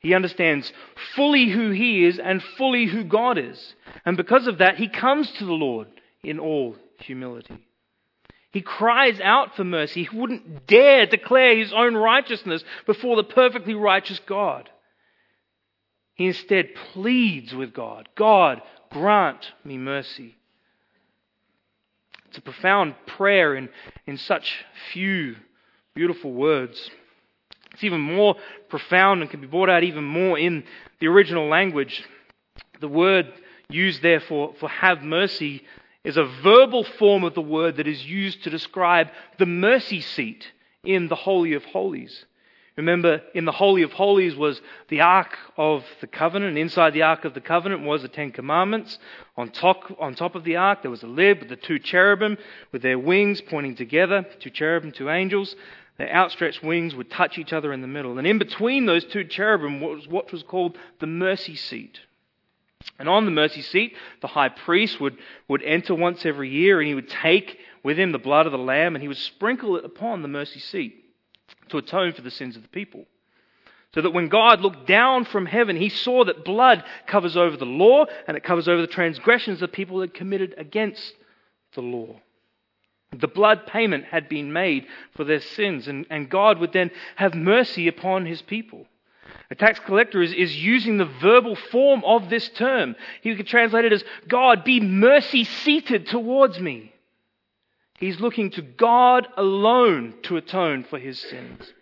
He 0.00 0.14
understands 0.14 0.72
fully 1.16 1.48
who 1.48 1.70
he 1.70 2.04
is 2.04 2.18
and 2.18 2.42
fully 2.56 2.86
who 2.86 3.04
God 3.04 3.36
is. 3.36 3.74
And 4.04 4.16
because 4.16 4.46
of 4.46 4.58
that, 4.58 4.76
he 4.76 4.88
comes 4.88 5.30
to 5.32 5.44
the 5.44 5.52
Lord 5.52 5.88
in 6.22 6.38
all 6.38 6.76
humility. 7.00 7.66
He 8.50 8.62
cries 8.62 9.20
out 9.20 9.56
for 9.56 9.64
mercy. 9.64 10.04
He 10.04 10.16
wouldn't 10.16 10.66
dare 10.66 11.06
declare 11.06 11.56
his 11.56 11.72
own 11.72 11.94
righteousness 11.94 12.64
before 12.86 13.16
the 13.16 13.24
perfectly 13.24 13.74
righteous 13.74 14.20
God. 14.26 14.70
He 16.14 16.26
instead 16.26 16.74
pleads 16.92 17.54
with 17.54 17.72
God 17.72 18.08
God, 18.14 18.62
grant 18.90 19.52
me 19.64 19.78
mercy. 19.78 20.36
It's 22.28 22.38
a 22.38 22.42
profound 22.42 22.94
prayer 23.06 23.54
in, 23.54 23.68
in 24.06 24.18
such 24.18 24.64
few 24.92 25.36
beautiful 25.94 26.32
words. 26.32 26.90
It's 27.78 27.84
even 27.84 28.00
more 28.00 28.34
profound 28.68 29.20
and 29.20 29.30
can 29.30 29.40
be 29.40 29.46
brought 29.46 29.70
out 29.70 29.84
even 29.84 30.02
more 30.02 30.36
in 30.36 30.64
the 30.98 31.06
original 31.06 31.46
language. 31.46 32.02
The 32.80 32.88
word 32.88 33.32
used 33.70 34.02
there 34.02 34.18
for, 34.18 34.52
for 34.58 34.68
have 34.68 35.04
mercy 35.04 35.62
is 36.02 36.16
a 36.16 36.24
verbal 36.24 36.82
form 36.82 37.22
of 37.22 37.34
the 37.34 37.40
word 37.40 37.76
that 37.76 37.86
is 37.86 38.04
used 38.04 38.42
to 38.42 38.50
describe 38.50 39.10
the 39.38 39.46
mercy 39.46 40.00
seat 40.00 40.50
in 40.82 41.06
the 41.06 41.14
Holy 41.14 41.52
of 41.52 41.64
Holies. 41.66 42.24
Remember, 42.76 43.22
in 43.32 43.44
the 43.44 43.52
Holy 43.52 43.82
of 43.82 43.92
Holies 43.92 44.34
was 44.34 44.60
the 44.88 45.02
Ark 45.02 45.38
of 45.56 45.84
the 46.00 46.08
Covenant, 46.08 46.58
inside 46.58 46.94
the 46.94 47.02
Ark 47.02 47.24
of 47.24 47.34
the 47.34 47.40
Covenant 47.40 47.82
was 47.82 48.02
the 48.02 48.08
Ten 48.08 48.32
Commandments. 48.32 48.98
On 49.36 49.50
top, 49.50 49.96
on 50.00 50.16
top 50.16 50.34
of 50.34 50.42
the 50.42 50.56
Ark, 50.56 50.82
there 50.82 50.90
was 50.90 51.04
a 51.04 51.08
lid 51.08 51.38
with 51.38 51.48
the 51.48 51.56
two 51.56 51.78
cherubim 51.78 52.38
with 52.72 52.82
their 52.82 52.98
wings 52.98 53.40
pointing 53.40 53.76
together, 53.76 54.26
two 54.40 54.50
cherubim, 54.50 54.90
two 54.90 55.10
angels. 55.10 55.54
Their 55.98 56.14
outstretched 56.14 56.62
wings 56.62 56.94
would 56.94 57.10
touch 57.10 57.38
each 57.38 57.52
other 57.52 57.72
in 57.72 57.82
the 57.82 57.88
middle. 57.88 58.18
And 58.18 58.26
in 58.26 58.38
between 58.38 58.86
those 58.86 59.04
two 59.04 59.24
cherubim 59.24 59.80
was 59.80 60.06
what 60.06 60.32
was 60.32 60.44
called 60.44 60.78
the 61.00 61.08
mercy 61.08 61.56
seat. 61.56 61.98
And 62.98 63.08
on 63.08 63.24
the 63.24 63.32
mercy 63.32 63.62
seat, 63.62 63.96
the 64.22 64.28
high 64.28 64.48
priest 64.48 65.00
would, 65.00 65.18
would 65.48 65.62
enter 65.62 65.94
once 65.94 66.24
every 66.24 66.50
year 66.50 66.80
and 66.80 66.88
he 66.88 66.94
would 66.94 67.08
take 67.08 67.58
with 67.82 67.98
him 67.98 68.12
the 68.12 68.18
blood 68.18 68.46
of 68.46 68.52
the 68.52 68.58
lamb 68.58 68.94
and 68.94 69.02
he 69.02 69.08
would 69.08 69.16
sprinkle 69.16 69.76
it 69.76 69.84
upon 69.84 70.22
the 70.22 70.28
mercy 70.28 70.60
seat 70.60 71.04
to 71.68 71.78
atone 71.78 72.12
for 72.12 72.22
the 72.22 72.30
sins 72.30 72.54
of 72.56 72.62
the 72.62 72.68
people. 72.68 73.04
So 73.94 74.02
that 74.02 74.12
when 74.12 74.28
God 74.28 74.60
looked 74.60 74.86
down 74.86 75.24
from 75.24 75.46
heaven, 75.46 75.76
he 75.76 75.88
saw 75.88 76.24
that 76.24 76.44
blood 76.44 76.84
covers 77.06 77.36
over 77.36 77.56
the 77.56 77.64
law 77.64 78.04
and 78.28 78.36
it 78.36 78.44
covers 78.44 78.68
over 78.68 78.80
the 78.80 78.86
transgressions 78.86 79.60
that 79.60 79.72
people 79.72 80.00
had 80.00 80.14
committed 80.14 80.54
against 80.58 81.14
the 81.74 81.80
law. 81.80 82.20
The 83.12 83.28
blood 83.28 83.66
payment 83.66 84.04
had 84.04 84.28
been 84.28 84.52
made 84.52 84.86
for 85.16 85.24
their 85.24 85.40
sins, 85.40 85.88
and, 85.88 86.06
and 86.10 86.28
God 86.28 86.58
would 86.58 86.72
then 86.72 86.90
have 87.16 87.34
mercy 87.34 87.88
upon 87.88 88.26
his 88.26 88.42
people. 88.42 88.86
A 89.50 89.54
tax 89.54 89.80
collector 89.80 90.20
is, 90.20 90.32
is 90.32 90.62
using 90.62 90.98
the 90.98 91.06
verbal 91.06 91.56
form 91.56 92.04
of 92.04 92.28
this 92.28 92.48
term. 92.50 92.96
He 93.22 93.34
could 93.34 93.46
translate 93.46 93.86
it 93.86 93.92
as 93.92 94.04
God, 94.28 94.62
be 94.62 94.80
mercy 94.80 95.44
seated 95.44 96.06
towards 96.06 96.60
me. 96.60 96.92
He's 97.98 98.20
looking 98.20 98.50
to 98.52 98.62
God 98.62 99.26
alone 99.36 100.14
to 100.24 100.36
atone 100.36 100.84
for 100.84 100.98
his 100.98 101.18
sins. 101.18 101.72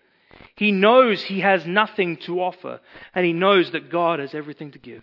He 0.55 0.73
knows 0.73 1.23
he 1.23 1.41
has 1.41 1.67
nothing 1.67 2.17
to 2.19 2.41
offer, 2.41 2.81
and 3.15 3.27
he 3.27 3.33
knows 3.33 3.73
that 3.73 3.91
God 3.91 4.21
has 4.21 4.35
everything 4.35 4.71
to 4.73 4.79
give. 4.79 5.03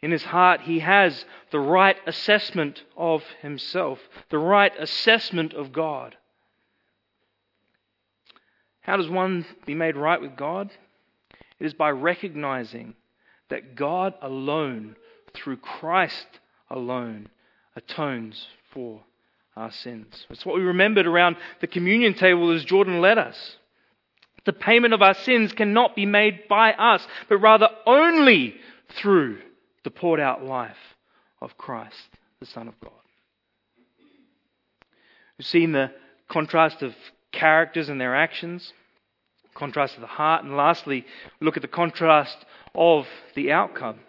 In 0.00 0.12
his 0.12 0.22
heart, 0.22 0.60
he 0.62 0.78
has 0.78 1.24
the 1.50 1.58
right 1.58 1.96
assessment 2.06 2.82
of 2.96 3.22
himself, 3.42 3.98
the 4.30 4.38
right 4.38 4.72
assessment 4.78 5.54
of 5.54 5.72
God. 5.72 6.16
How 8.80 8.96
does 8.96 9.08
one 9.08 9.44
be 9.66 9.74
made 9.74 9.96
right 9.96 10.20
with 10.20 10.36
God? 10.36 10.70
It 11.58 11.66
is 11.66 11.74
by 11.74 11.90
recognizing 11.90 12.94
that 13.50 13.74
God 13.74 14.14
alone, 14.22 14.96
through 15.34 15.56
Christ 15.56 16.26
alone, 16.70 17.28
atones 17.74 18.46
for 18.72 19.00
our 19.56 19.72
sins. 19.72 20.26
It's 20.30 20.46
what 20.46 20.54
we 20.54 20.62
remembered 20.62 21.06
around 21.06 21.36
the 21.60 21.66
communion 21.66 22.14
table 22.14 22.52
as 22.52 22.64
Jordan 22.64 23.00
led 23.00 23.18
us. 23.18 23.56
The 24.44 24.52
payment 24.52 24.94
of 24.94 25.02
our 25.02 25.14
sins 25.14 25.52
cannot 25.52 25.96
be 25.96 26.06
made 26.06 26.46
by 26.48 26.72
us, 26.72 27.06
but 27.28 27.38
rather 27.38 27.68
only 27.84 28.54
through 28.94 29.38
the 29.84 29.90
poured 29.90 30.20
out 30.20 30.44
life 30.44 30.76
of 31.40 31.56
Christ, 31.56 32.08
the 32.40 32.46
Son 32.46 32.68
of 32.68 32.80
God. 32.80 32.92
We've 35.38 35.46
seen 35.46 35.72
the 35.72 35.92
contrast 36.28 36.82
of 36.82 36.94
characters 37.32 37.88
and 37.88 38.00
their 38.00 38.14
actions, 38.14 38.72
contrast 39.54 39.94
of 39.94 40.00
the 40.00 40.06
heart, 40.06 40.44
and 40.44 40.56
lastly, 40.56 41.04
we 41.40 41.44
look 41.44 41.56
at 41.56 41.62
the 41.62 41.68
contrast 41.68 42.36
of 42.74 43.06
the 43.34 43.52
outcome. 43.52 44.00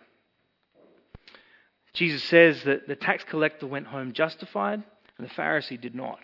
Jesus 1.93 2.23
says 2.23 2.63
that 2.63 2.87
the 2.87 2.95
tax 2.95 3.23
collector 3.23 3.67
went 3.67 3.87
home 3.87 4.13
justified 4.13 4.83
and 5.17 5.27
the 5.27 5.33
Pharisee 5.33 5.79
did 5.79 5.95
not. 5.95 6.19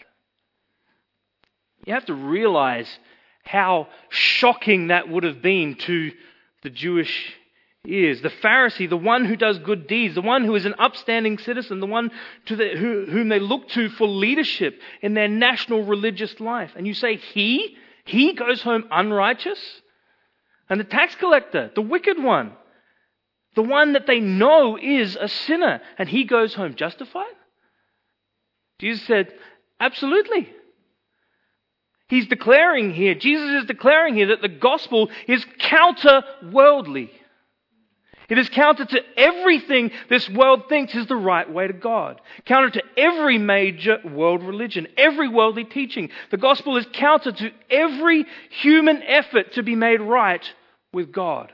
You 1.86 1.94
have 1.94 2.06
to 2.06 2.14
realize 2.14 2.88
how 3.44 3.88
shocking 4.10 4.88
that 4.88 5.10
would 5.10 5.24
have 5.24 5.42
been 5.42 5.76
to 5.76 6.12
the 6.64 6.70
Jewish 6.70 7.34
ears. 7.88 8.22
The 8.22 8.30
Pharisee, 8.30 8.90
the 8.90 8.98
one 8.98 9.26
who 9.26 9.36
does 9.36 9.60
good 9.60 9.88
deeds, 9.88 10.16
the 10.16 10.22
one 10.22 10.44
who 10.44 10.56
is 10.56 10.66
an 10.66 10.76
upstanding 10.80 11.38
citizen, 11.38 11.80
the 11.80 11.86
one 11.86 12.12
to 12.46 12.56
the, 12.56 12.70
who, 12.70 13.06
whom 13.06 13.30
they 13.30 13.40
look 13.40 13.68
to 13.70 13.90
for 13.90 14.08
leadership 14.08 14.80
in 15.02 15.14
their 15.14 15.28
national 15.28 15.84
religious 15.84 16.40
life. 16.40 16.72
And 16.76 16.88
you 16.88 16.94
say, 16.94 17.18
He? 17.18 17.78
He 18.06 18.34
goes 18.34 18.62
home 18.62 18.86
unrighteous? 18.92 19.60
And 20.70 20.80
the 20.80 20.86
tax 20.86 21.16
collector, 21.16 21.72
the 21.74 21.82
wicked 21.82 22.22
one, 22.22 22.54
the 23.56 23.64
one 23.64 23.94
that 23.94 24.08
they 24.08 24.20
know 24.20 24.78
is 24.78 25.16
a 25.16 25.28
sinner, 25.28 25.82
and 25.98 26.10
he 26.10 26.26
goes 26.26 26.54
home 26.54 26.76
justified? 26.76 27.34
Jesus 28.80 29.06
said, 29.08 29.34
Absolutely. 29.80 30.50
He's 32.08 32.28
declaring 32.28 32.94
here, 32.94 33.16
Jesus 33.16 33.64
is 33.64 33.66
declaring 33.66 34.16
here 34.16 34.28
that 34.28 34.42
the 34.42 34.48
gospel 34.48 35.10
is 35.28 35.44
counter 35.58 36.24
worldly. 36.52 37.12
It 38.28 38.38
is 38.38 38.50
counter 38.50 38.86
to 38.86 39.02
everything 39.18 39.92
this 40.10 40.30
world 40.30 40.68
thinks 40.68 40.96
is 40.96 41.08
the 41.08 41.16
right 41.16 41.50
way 41.52 41.68
to 41.68 41.74
God. 41.74 42.20
Counter 42.46 42.72
to 42.72 42.84
every 42.98 43.38
major 43.38 44.00
world 44.04 44.44
religion, 44.44 44.88
every 44.98 45.28
worldly 45.28 45.64
teaching. 45.64 46.10
The 46.32 46.38
gospel 46.38 46.78
is 46.78 46.88
counter 46.94 47.32
to 47.32 47.52
every 47.70 48.26
human 48.50 49.04
effort 49.04 49.54
to 49.54 49.64
be 49.64 49.76
made 49.76 50.02
right 50.02 50.44
with 50.92 51.12
God. 51.12 51.52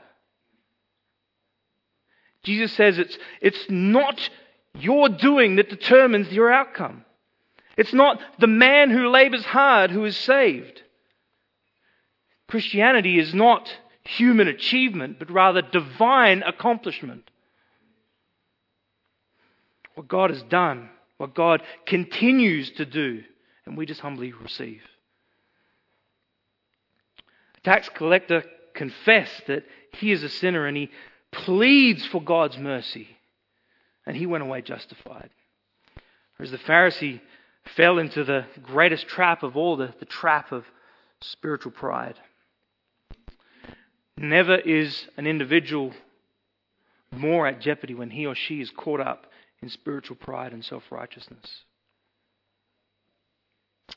Jesus 2.42 2.72
says 2.72 2.98
it's, 2.98 3.18
it's 3.40 3.66
not 3.68 4.30
your 4.78 5.08
doing 5.08 5.56
that 5.56 5.68
determines 5.68 6.32
your 6.32 6.50
outcome. 6.50 7.04
It's 7.76 7.92
not 7.92 8.20
the 8.38 8.46
man 8.46 8.90
who 8.90 9.08
labors 9.08 9.44
hard 9.44 9.90
who 9.90 10.04
is 10.04 10.16
saved. 10.16 10.82
Christianity 12.48 13.18
is 13.18 13.32
not 13.32 13.70
human 14.04 14.48
achievement, 14.48 15.18
but 15.18 15.30
rather 15.30 15.62
divine 15.62 16.42
accomplishment. 16.42 17.30
What 19.94 20.08
God 20.08 20.30
has 20.30 20.42
done, 20.42 20.88
what 21.18 21.34
God 21.34 21.62
continues 21.86 22.70
to 22.72 22.84
do, 22.84 23.22
and 23.66 23.76
we 23.76 23.86
just 23.86 24.00
humbly 24.00 24.32
receive. 24.32 24.82
The 27.54 27.60
tax 27.70 27.88
collector 27.90 28.44
confessed 28.74 29.46
that 29.46 29.64
he 29.92 30.10
is 30.10 30.22
a 30.22 30.28
sinner 30.28 30.66
and 30.66 30.76
he 30.76 30.90
pleads 31.30 32.04
for 32.06 32.22
God's 32.22 32.58
mercy, 32.58 33.08
and 34.06 34.16
he 34.16 34.26
went 34.26 34.42
away 34.42 34.62
justified. 34.62 35.30
Whereas 36.36 36.50
the 36.50 36.58
Pharisee 36.58 37.20
fell 37.76 37.98
into 37.98 38.24
the 38.24 38.46
greatest 38.62 39.06
trap 39.06 39.42
of 39.42 39.56
all, 39.56 39.76
the, 39.76 39.94
the 40.00 40.06
trap 40.06 40.50
of 40.50 40.64
spiritual 41.20 41.72
pride. 41.72 42.18
Never 44.16 44.56
is 44.56 45.08
an 45.16 45.26
individual 45.26 45.92
more 47.10 47.46
at 47.46 47.60
jeopardy 47.60 47.94
when 47.94 48.10
he 48.10 48.26
or 48.26 48.34
she 48.34 48.60
is 48.60 48.70
caught 48.70 49.00
up 49.00 49.26
in 49.62 49.68
spiritual 49.68 50.16
pride 50.16 50.52
and 50.52 50.64
self 50.64 50.84
righteousness. 50.90 51.64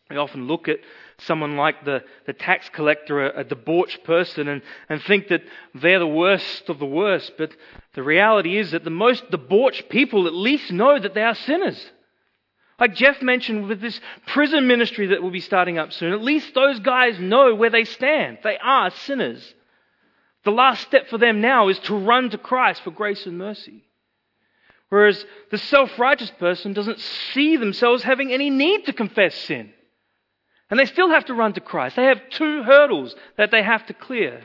We 0.09 0.17
often 0.17 0.47
look 0.47 0.67
at 0.67 0.79
someone 1.19 1.55
like 1.55 1.83
the, 1.85 2.03
the 2.25 2.33
tax 2.33 2.69
collector, 2.69 3.27
a, 3.27 3.41
a 3.41 3.43
debauched 3.43 4.03
person, 4.03 4.47
and, 4.47 4.61
and 4.89 5.01
think 5.01 5.29
that 5.29 5.41
they're 5.73 5.99
the 5.99 6.07
worst 6.07 6.69
of 6.69 6.79
the 6.79 6.85
worst. 6.85 7.33
But 7.37 7.55
the 7.93 8.03
reality 8.03 8.57
is 8.57 8.71
that 8.71 8.83
the 8.83 8.89
most 8.89 9.29
debauched 9.31 9.89
people 9.89 10.27
at 10.27 10.33
least 10.33 10.71
know 10.71 10.99
that 10.99 11.13
they 11.13 11.23
are 11.23 11.35
sinners. 11.35 11.91
Like 12.79 12.93
Jeff 12.93 13.21
mentioned 13.21 13.67
with 13.67 13.79
this 13.79 13.99
prison 14.27 14.67
ministry 14.67 15.07
that 15.07 15.23
will 15.23 15.31
be 15.31 15.39
starting 15.39 15.77
up 15.79 15.93
soon, 15.93 16.13
at 16.13 16.21
least 16.21 16.53
those 16.53 16.79
guys 16.79 17.19
know 17.19 17.55
where 17.55 17.69
they 17.69 17.85
stand. 17.85 18.39
They 18.43 18.57
are 18.57 18.91
sinners. 18.91 19.53
The 20.45 20.51
last 20.51 20.83
step 20.83 21.09
for 21.09 21.17
them 21.17 21.41
now 21.41 21.69
is 21.69 21.79
to 21.79 21.95
run 21.95 22.29
to 22.29 22.37
Christ 22.37 22.83
for 22.83 22.91
grace 22.91 23.25
and 23.25 23.37
mercy. 23.37 23.83
Whereas 24.89 25.25
the 25.49 25.57
self 25.57 25.97
righteous 25.99 26.31
person 26.39 26.73
doesn't 26.73 26.99
see 26.99 27.57
themselves 27.57 28.03
having 28.03 28.31
any 28.31 28.51
need 28.51 28.85
to 28.85 28.93
confess 28.93 29.35
sin. 29.35 29.71
And 30.69 30.79
they 30.79 30.85
still 30.85 31.09
have 31.09 31.25
to 31.25 31.33
run 31.33 31.53
to 31.53 31.61
Christ. 31.61 31.95
They 31.95 32.05
have 32.05 32.29
two 32.29 32.63
hurdles 32.63 33.15
that 33.37 33.51
they 33.51 33.63
have 33.63 33.85
to 33.87 33.93
clear. 33.93 34.41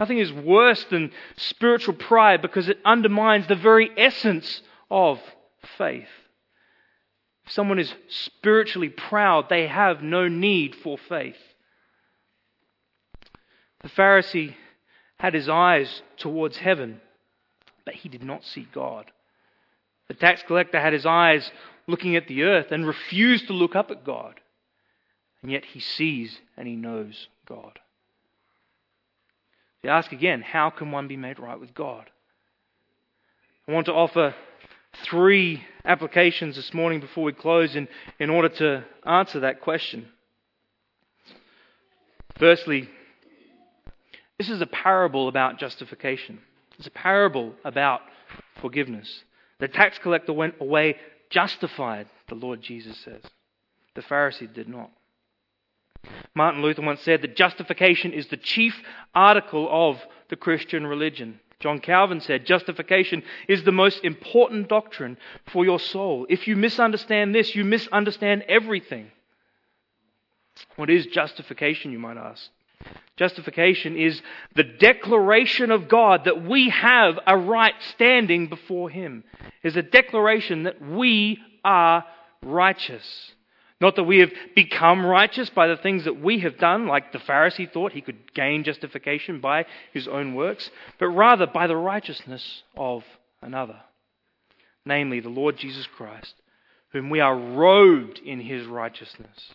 Nothing 0.00 0.18
is 0.18 0.32
worse 0.32 0.82
than 0.84 1.12
spiritual 1.36 1.94
pride 1.94 2.40
because 2.40 2.68
it 2.68 2.78
undermines 2.84 3.46
the 3.46 3.56
very 3.56 3.90
essence 3.96 4.62
of 4.90 5.20
faith. 5.76 6.08
If 7.46 7.52
someone 7.52 7.78
is 7.78 7.92
spiritually 8.08 8.90
proud, 8.90 9.48
they 9.48 9.66
have 9.66 10.02
no 10.02 10.28
need 10.28 10.74
for 10.76 10.96
faith. 10.96 11.36
The 13.82 13.88
Pharisee 13.88 14.54
had 15.18 15.34
his 15.34 15.48
eyes 15.48 16.02
towards 16.16 16.56
heaven, 16.58 17.00
but 17.84 17.94
he 17.94 18.08
did 18.08 18.22
not 18.22 18.44
see 18.44 18.66
God. 18.72 19.10
The 20.08 20.14
tax 20.14 20.42
collector 20.46 20.80
had 20.80 20.92
his 20.92 21.06
eyes 21.06 21.50
looking 21.86 22.16
at 22.16 22.28
the 22.28 22.42
earth 22.42 22.70
and 22.70 22.86
refused 22.86 23.46
to 23.48 23.52
look 23.52 23.76
up 23.76 23.90
at 23.90 24.04
God. 24.04 24.40
And 25.42 25.52
yet 25.52 25.64
he 25.64 25.80
sees 25.80 26.38
and 26.56 26.66
he 26.66 26.76
knows 26.76 27.28
God. 27.46 27.78
You 29.82 29.90
ask 29.90 30.10
again, 30.12 30.42
how 30.42 30.70
can 30.70 30.90
one 30.90 31.06
be 31.06 31.16
made 31.16 31.38
right 31.38 31.58
with 31.58 31.74
God? 31.74 32.10
I 33.68 33.72
want 33.72 33.86
to 33.86 33.92
offer 33.92 34.34
three 35.04 35.62
applications 35.84 36.56
this 36.56 36.74
morning 36.74 37.00
before 37.00 37.24
we 37.24 37.32
close 37.32 37.76
in, 37.76 37.86
in 38.18 38.30
order 38.30 38.48
to 38.48 38.84
answer 39.04 39.40
that 39.40 39.60
question. 39.60 40.08
Firstly, 42.38 42.88
this 44.38 44.48
is 44.48 44.60
a 44.60 44.66
parable 44.66 45.28
about 45.28 45.58
justification. 45.58 46.40
It's 46.78 46.86
a 46.86 46.92
parable 46.92 47.54
about 47.64 48.00
forgiveness. 48.60 49.24
The 49.58 49.68
tax 49.68 49.98
collector 49.98 50.32
went 50.32 50.54
away 50.60 50.96
justified, 51.30 52.06
the 52.28 52.36
Lord 52.36 52.62
Jesus 52.62 52.96
says. 52.98 53.22
The 53.94 54.02
Pharisee 54.02 54.52
did 54.52 54.68
not. 54.68 54.90
Martin 56.34 56.62
Luther 56.62 56.82
once 56.82 57.00
said 57.02 57.22
that 57.22 57.36
justification 57.36 58.12
is 58.12 58.28
the 58.28 58.36
chief 58.36 58.80
article 59.14 59.68
of 59.70 60.00
the 60.30 60.36
Christian 60.36 60.86
religion. 60.86 61.40
John 61.58 61.80
Calvin 61.80 62.20
said, 62.20 62.46
Justification 62.46 63.24
is 63.48 63.64
the 63.64 63.72
most 63.72 64.04
important 64.04 64.68
doctrine 64.68 65.18
for 65.52 65.64
your 65.64 65.80
soul. 65.80 66.26
If 66.28 66.46
you 66.46 66.54
misunderstand 66.54 67.34
this, 67.34 67.56
you 67.56 67.64
misunderstand 67.64 68.44
everything. 68.48 69.10
What 70.76 70.90
is 70.90 71.06
justification, 71.06 71.90
you 71.90 71.98
might 71.98 72.16
ask? 72.16 72.48
Justification 73.18 73.96
is 73.96 74.22
the 74.54 74.62
declaration 74.62 75.70
of 75.72 75.88
God 75.88 76.24
that 76.24 76.44
we 76.44 76.70
have 76.70 77.18
a 77.26 77.36
right 77.36 77.74
standing 77.94 78.48
before 78.48 78.88
Him. 78.88 79.24
Is 79.62 79.76
a 79.76 79.82
declaration 79.82 80.62
that 80.62 80.80
we 80.80 81.38
are 81.64 82.04
righteous. 82.42 83.04
Not 83.80 83.96
that 83.96 84.04
we 84.04 84.18
have 84.18 84.30
become 84.56 85.04
righteous 85.04 85.50
by 85.50 85.68
the 85.68 85.76
things 85.76 86.04
that 86.04 86.20
we 86.20 86.40
have 86.40 86.58
done, 86.58 86.86
like 86.86 87.12
the 87.12 87.18
Pharisee 87.18 87.70
thought 87.70 87.92
he 87.92 88.00
could 88.00 88.34
gain 88.34 88.64
justification 88.64 89.40
by 89.40 89.66
his 89.92 90.08
own 90.08 90.34
works, 90.34 90.70
but 90.98 91.08
rather 91.08 91.46
by 91.46 91.68
the 91.68 91.76
righteousness 91.76 92.62
of 92.76 93.04
another, 93.40 93.80
namely 94.84 95.20
the 95.20 95.28
Lord 95.28 95.56
Jesus 95.58 95.86
Christ, 95.96 96.34
whom 96.92 97.08
we 97.08 97.20
are 97.20 97.36
robed 97.36 98.18
in 98.18 98.40
his 98.40 98.66
righteousness. 98.66 99.52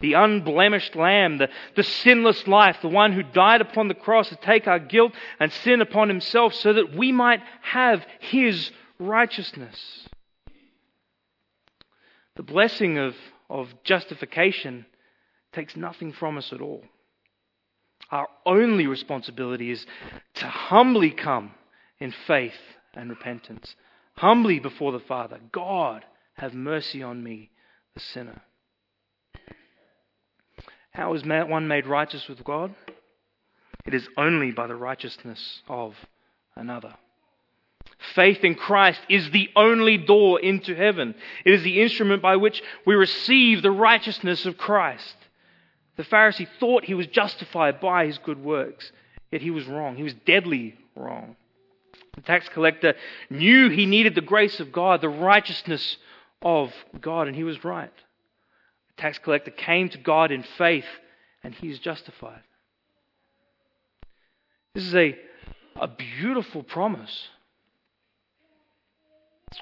The 0.00 0.14
unblemished 0.14 0.96
Lamb, 0.96 1.38
the, 1.38 1.48
the 1.76 1.82
sinless 1.82 2.46
life, 2.46 2.78
the 2.82 2.88
one 2.88 3.12
who 3.12 3.22
died 3.22 3.60
upon 3.60 3.88
the 3.88 3.94
cross 3.94 4.28
to 4.28 4.36
take 4.36 4.66
our 4.66 4.78
guilt 4.78 5.12
and 5.38 5.52
sin 5.52 5.80
upon 5.80 6.08
himself 6.08 6.54
so 6.54 6.72
that 6.72 6.94
we 6.94 7.12
might 7.12 7.40
have 7.62 8.04
his 8.20 8.70
righteousness. 8.98 10.08
The 12.36 12.42
blessing 12.42 12.98
of, 12.98 13.14
of 13.50 13.68
justification 13.84 14.86
takes 15.52 15.76
nothing 15.76 16.12
from 16.12 16.38
us 16.38 16.52
at 16.52 16.60
all. 16.60 16.82
Our 18.10 18.28
only 18.44 18.86
responsibility 18.86 19.70
is 19.70 19.86
to 20.34 20.46
humbly 20.46 21.10
come 21.10 21.52
in 21.98 22.12
faith 22.26 22.58
and 22.94 23.10
repentance, 23.10 23.74
humbly 24.16 24.58
before 24.58 24.92
the 24.92 25.00
Father. 25.00 25.38
God, 25.52 26.04
have 26.34 26.54
mercy 26.54 27.02
on 27.02 27.22
me, 27.22 27.50
the 27.94 28.00
sinner. 28.00 28.42
How 30.92 31.14
is 31.14 31.24
one 31.24 31.68
made 31.68 31.86
righteous 31.86 32.28
with 32.28 32.44
God? 32.44 32.74
It 33.86 33.94
is 33.94 34.06
only 34.16 34.52
by 34.52 34.66
the 34.66 34.76
righteousness 34.76 35.62
of 35.68 35.96
another. 36.54 36.94
Faith 38.14 38.44
in 38.44 38.54
Christ 38.54 39.00
is 39.08 39.30
the 39.30 39.48
only 39.56 39.96
door 39.96 40.40
into 40.40 40.74
heaven. 40.74 41.14
It 41.44 41.54
is 41.54 41.62
the 41.62 41.80
instrument 41.80 42.20
by 42.20 42.36
which 42.36 42.62
we 42.84 42.94
receive 42.94 43.62
the 43.62 43.70
righteousness 43.70 44.44
of 44.44 44.58
Christ. 44.58 45.16
The 45.96 46.04
Pharisee 46.04 46.48
thought 46.60 46.84
he 46.84 46.94
was 46.94 47.06
justified 47.06 47.80
by 47.80 48.06
his 48.06 48.18
good 48.18 48.42
works, 48.42 48.90
yet 49.30 49.42
he 49.42 49.50
was 49.50 49.66
wrong. 49.66 49.96
He 49.96 50.02
was 50.02 50.14
deadly 50.26 50.76
wrong. 50.96 51.36
The 52.14 52.22
tax 52.22 52.48
collector 52.48 52.94
knew 53.30 53.68
he 53.68 53.86
needed 53.86 54.14
the 54.14 54.20
grace 54.20 54.60
of 54.60 54.72
God, 54.72 55.00
the 55.00 55.08
righteousness 55.08 55.96
of 56.42 56.72
God, 57.00 57.28
and 57.28 57.36
he 57.36 57.44
was 57.44 57.64
right. 57.64 57.92
Tax 58.96 59.18
collector 59.18 59.50
came 59.50 59.88
to 59.90 59.98
God 59.98 60.30
in 60.30 60.44
faith, 60.58 60.86
and 61.42 61.54
he 61.54 61.70
is 61.70 61.78
justified. 61.78 62.42
This 64.74 64.84
is 64.84 64.94
a, 64.94 65.16
a 65.76 65.88
beautiful 65.88 66.62
promise. 66.62 67.28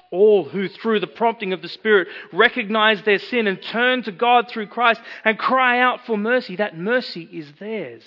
All 0.09 0.45
who, 0.45 0.69
through 0.69 1.01
the 1.01 1.07
prompting 1.07 1.51
of 1.51 1.61
the 1.61 1.67
Spirit, 1.67 2.07
recognize 2.31 3.01
their 3.03 3.19
sin 3.19 3.47
and 3.47 3.61
turn 3.61 4.03
to 4.03 4.11
God 4.11 4.49
through 4.49 4.67
Christ 4.67 5.01
and 5.25 5.37
cry 5.37 5.79
out 5.79 6.05
for 6.05 6.17
mercy, 6.17 6.55
that 6.57 6.77
mercy 6.77 7.23
is 7.23 7.51
theirs. 7.59 8.03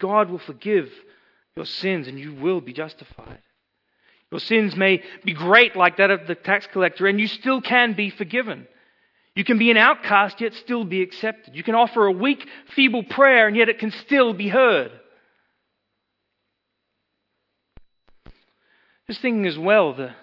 God 0.00 0.30
will 0.30 0.38
forgive 0.38 0.90
your 1.54 1.66
sins 1.66 2.08
and 2.08 2.18
you 2.18 2.34
will 2.34 2.62
be 2.62 2.72
justified. 2.72 3.40
Your 4.30 4.40
sins 4.40 4.74
may 4.74 5.02
be 5.24 5.34
great, 5.34 5.76
like 5.76 5.98
that 5.98 6.10
of 6.10 6.26
the 6.26 6.34
tax 6.34 6.66
collector, 6.72 7.06
and 7.06 7.20
you 7.20 7.26
still 7.26 7.60
can 7.60 7.92
be 7.92 8.08
forgiven. 8.08 8.66
You 9.34 9.44
can 9.44 9.58
be 9.58 9.70
an 9.70 9.76
outcast, 9.76 10.40
yet 10.40 10.54
still 10.54 10.84
be 10.84 11.00
accepted. 11.02 11.56
You 11.56 11.62
can 11.62 11.74
offer 11.74 12.06
a 12.06 12.12
weak, 12.12 12.46
feeble 12.74 13.04
prayer, 13.04 13.48
and 13.48 13.56
yet 13.56 13.68
it 13.68 13.78
can 13.78 13.90
still 13.90 14.34
be 14.34 14.48
heard. 14.48 14.92
Just 19.06 19.20
thinking 19.20 19.46
as 19.46 19.58
well, 19.58 19.94
the, 19.94 20.14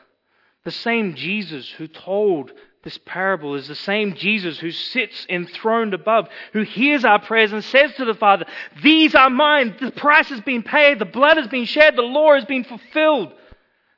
the 0.64 0.72
same 0.72 1.16
Jesus 1.16 1.70
who 1.70 1.88
told 1.88 2.52
this 2.84 3.00
parable 3.06 3.56
is 3.56 3.68
the 3.68 3.76
same 3.76 4.16
Jesus 4.16 4.58
who 4.60 4.72
sits 4.72 5.26
enthroned 5.28 5.94
above, 5.94 6.30
who 6.54 6.62
hears 6.62 7.04
our 7.04 7.20
prayers 7.20 7.52
and 7.52 7.64
says 7.64 7.94
to 7.96 8.06
the 8.06 8.14
Father, 8.14 8.46
These 8.82 9.16
are 9.16 9.30
mine. 9.30 9.76
The 9.82 9.92
price 9.92 10.30
has 10.30 10.42
been 10.42 10.64
paid. 10.64 11.00
The 11.00 11.06
blood 11.06 11.38
has 11.38 11.48
been 11.48 11.66
shed. 11.66 11.96
The 11.96 12.04
law 12.04 12.36
has 12.36 12.46
been 12.46 12.64
fulfilled. 12.64 13.34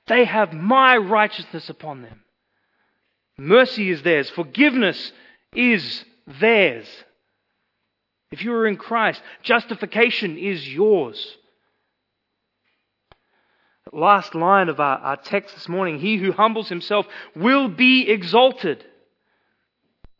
They 0.08 0.26
have 0.26 0.54
my 0.54 0.98
righteousness 0.98 1.70
upon 1.70 2.02
them. 2.02 2.21
Mercy 3.42 3.90
is 3.90 4.04
theirs. 4.04 4.30
Forgiveness 4.30 5.12
is 5.56 6.06
theirs. 6.40 6.86
If 8.30 8.44
you 8.44 8.54
are 8.54 8.68
in 8.68 8.78
Christ, 8.78 9.20
justification 9.42 10.38
is 10.38 10.72
yours. 10.72 11.38
Last 13.92 14.36
line 14.36 14.70
of 14.70 14.80
our, 14.80 15.00
our 15.00 15.18
text 15.18 15.56
this 15.56 15.68
morning 15.68 15.98
He 15.98 16.18
who 16.18 16.32
humbles 16.32 16.70
himself 16.70 17.08
will 17.36 17.68
be 17.68 18.08
exalted. 18.12 18.86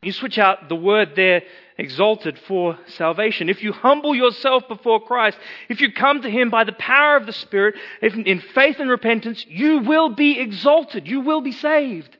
You 0.02 0.10
switch 0.10 0.36
out 0.36 0.68
the 0.68 0.74
word 0.74 1.12
there, 1.14 1.42
exalted, 1.78 2.36
for 2.48 2.76
salvation. 2.88 3.48
If 3.48 3.62
you 3.62 3.72
humble 3.72 4.16
yourself 4.16 4.66
before 4.66 5.00
Christ, 5.00 5.38
if 5.68 5.80
you 5.80 5.92
come 5.92 6.22
to 6.22 6.28
Him 6.28 6.50
by 6.50 6.64
the 6.64 6.72
power 6.72 7.16
of 7.16 7.26
the 7.26 7.32
Spirit, 7.32 7.76
if 8.02 8.14
in 8.16 8.40
faith 8.40 8.80
and 8.80 8.90
repentance, 8.90 9.46
you 9.48 9.78
will 9.78 10.08
be 10.08 10.40
exalted. 10.40 11.06
You 11.06 11.20
will 11.20 11.40
be 11.40 11.52
saved. 11.52 12.18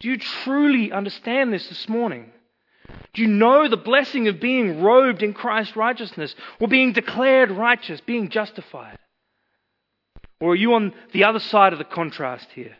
Do 0.00 0.08
you 0.08 0.18
truly 0.18 0.90
understand 0.92 1.52
this 1.52 1.68
this 1.68 1.88
morning? 1.88 2.32
Do 3.12 3.22
you 3.22 3.28
know 3.28 3.68
the 3.68 3.76
blessing 3.76 4.28
of 4.28 4.40
being 4.40 4.82
robed 4.82 5.22
in 5.22 5.34
Christ's 5.34 5.76
righteousness 5.76 6.34
or 6.58 6.68
being 6.68 6.92
declared 6.92 7.50
righteous, 7.50 8.00
being 8.00 8.30
justified? 8.30 8.98
Or 10.40 10.52
are 10.52 10.56
you 10.56 10.74
on 10.74 10.94
the 11.12 11.24
other 11.24 11.38
side 11.38 11.72
of 11.72 11.78
the 11.78 11.84
contrast 11.84 12.48
here? 12.54 12.76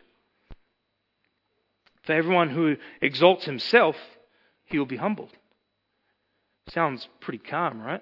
For 2.03 2.13
everyone 2.13 2.49
who 2.49 2.77
exalts 3.01 3.45
himself, 3.45 3.95
he 4.65 4.79
will 4.79 4.87
be 4.87 4.97
humbled. 4.97 5.31
Sounds 6.69 7.07
pretty 7.19 7.37
calm, 7.37 7.81
right? 7.81 8.01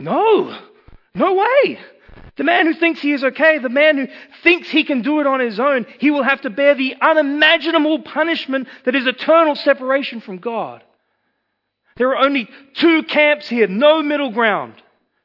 No! 0.00 0.58
No 1.14 1.34
way! 1.34 1.78
The 2.36 2.44
man 2.44 2.66
who 2.66 2.74
thinks 2.74 3.00
he 3.00 3.12
is 3.12 3.24
okay, 3.24 3.58
the 3.58 3.68
man 3.70 3.96
who 3.96 4.08
thinks 4.42 4.68
he 4.68 4.84
can 4.84 5.00
do 5.00 5.20
it 5.20 5.26
on 5.26 5.40
his 5.40 5.58
own, 5.58 5.86
he 5.98 6.10
will 6.10 6.22
have 6.22 6.42
to 6.42 6.50
bear 6.50 6.74
the 6.74 6.94
unimaginable 7.00 8.00
punishment 8.02 8.68
that 8.84 8.94
is 8.94 9.06
eternal 9.06 9.54
separation 9.54 10.20
from 10.20 10.38
God. 10.38 10.84
There 11.96 12.10
are 12.10 12.24
only 12.24 12.48
two 12.74 13.04
camps 13.04 13.48
here, 13.48 13.66
no 13.66 14.02
middle 14.02 14.30
ground. 14.30 14.74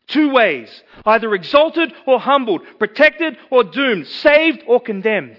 Two 0.07 0.31
ways 0.31 0.83
either 1.05 1.33
exalted 1.33 1.93
or 2.05 2.19
humbled, 2.19 2.61
protected 2.79 3.37
or 3.49 3.63
doomed, 3.63 4.07
saved 4.07 4.63
or 4.67 4.79
condemned. 4.79 5.37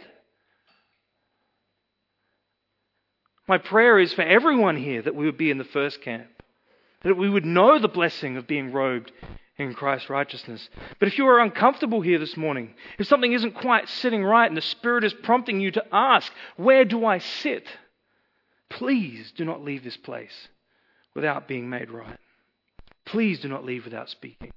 My 3.48 3.58
prayer 3.58 3.98
is 3.98 4.12
for 4.12 4.22
everyone 4.22 4.76
here 4.76 5.02
that 5.02 5.14
we 5.14 5.26
would 5.26 5.36
be 5.36 5.50
in 5.50 5.58
the 5.58 5.64
first 5.64 6.00
camp, 6.00 6.28
that 7.02 7.16
we 7.16 7.28
would 7.28 7.44
know 7.44 7.78
the 7.78 7.88
blessing 7.88 8.36
of 8.36 8.46
being 8.46 8.72
robed 8.72 9.12
in 9.58 9.74
Christ's 9.74 10.10
righteousness. 10.10 10.68
But 10.98 11.08
if 11.08 11.18
you 11.18 11.26
are 11.26 11.40
uncomfortable 11.40 12.00
here 12.00 12.18
this 12.18 12.36
morning, 12.36 12.74
if 12.98 13.06
something 13.06 13.32
isn't 13.32 13.54
quite 13.54 13.88
sitting 13.88 14.24
right 14.24 14.46
and 14.46 14.56
the 14.56 14.62
Spirit 14.62 15.04
is 15.04 15.14
prompting 15.14 15.60
you 15.60 15.70
to 15.72 15.84
ask, 15.92 16.32
Where 16.56 16.84
do 16.84 17.04
I 17.04 17.18
sit? 17.18 17.66
Please 18.70 19.32
do 19.36 19.44
not 19.44 19.62
leave 19.62 19.84
this 19.84 19.98
place 19.98 20.48
without 21.14 21.46
being 21.46 21.68
made 21.68 21.90
right. 21.90 22.18
Please 23.04 23.40
do 23.40 23.48
not 23.48 23.64
leave 23.64 23.84
without 23.84 24.08
speaking. 24.08 24.52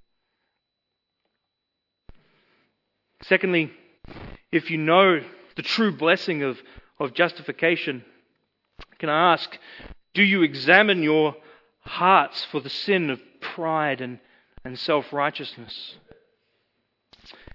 Secondly, 3.24 3.72
if 4.52 4.70
you 4.70 4.78
know 4.78 5.20
the 5.56 5.62
true 5.62 5.92
blessing 5.92 6.44
of, 6.44 6.58
of 7.00 7.14
justification, 7.14 8.06
can 9.00 9.10
I 9.10 9.34
ask, 9.34 9.58
do 10.14 10.24
you 10.24 10.44
examine 10.44 11.04
your 11.04 11.36
hearts 11.82 12.46
for 12.52 12.62
the 12.62 12.70
sin 12.70 13.10
of 13.10 13.20
pride 13.42 14.00
and, 14.00 14.20
and 14.66 14.78
self 14.78 15.14
righteousness? 15.14 15.96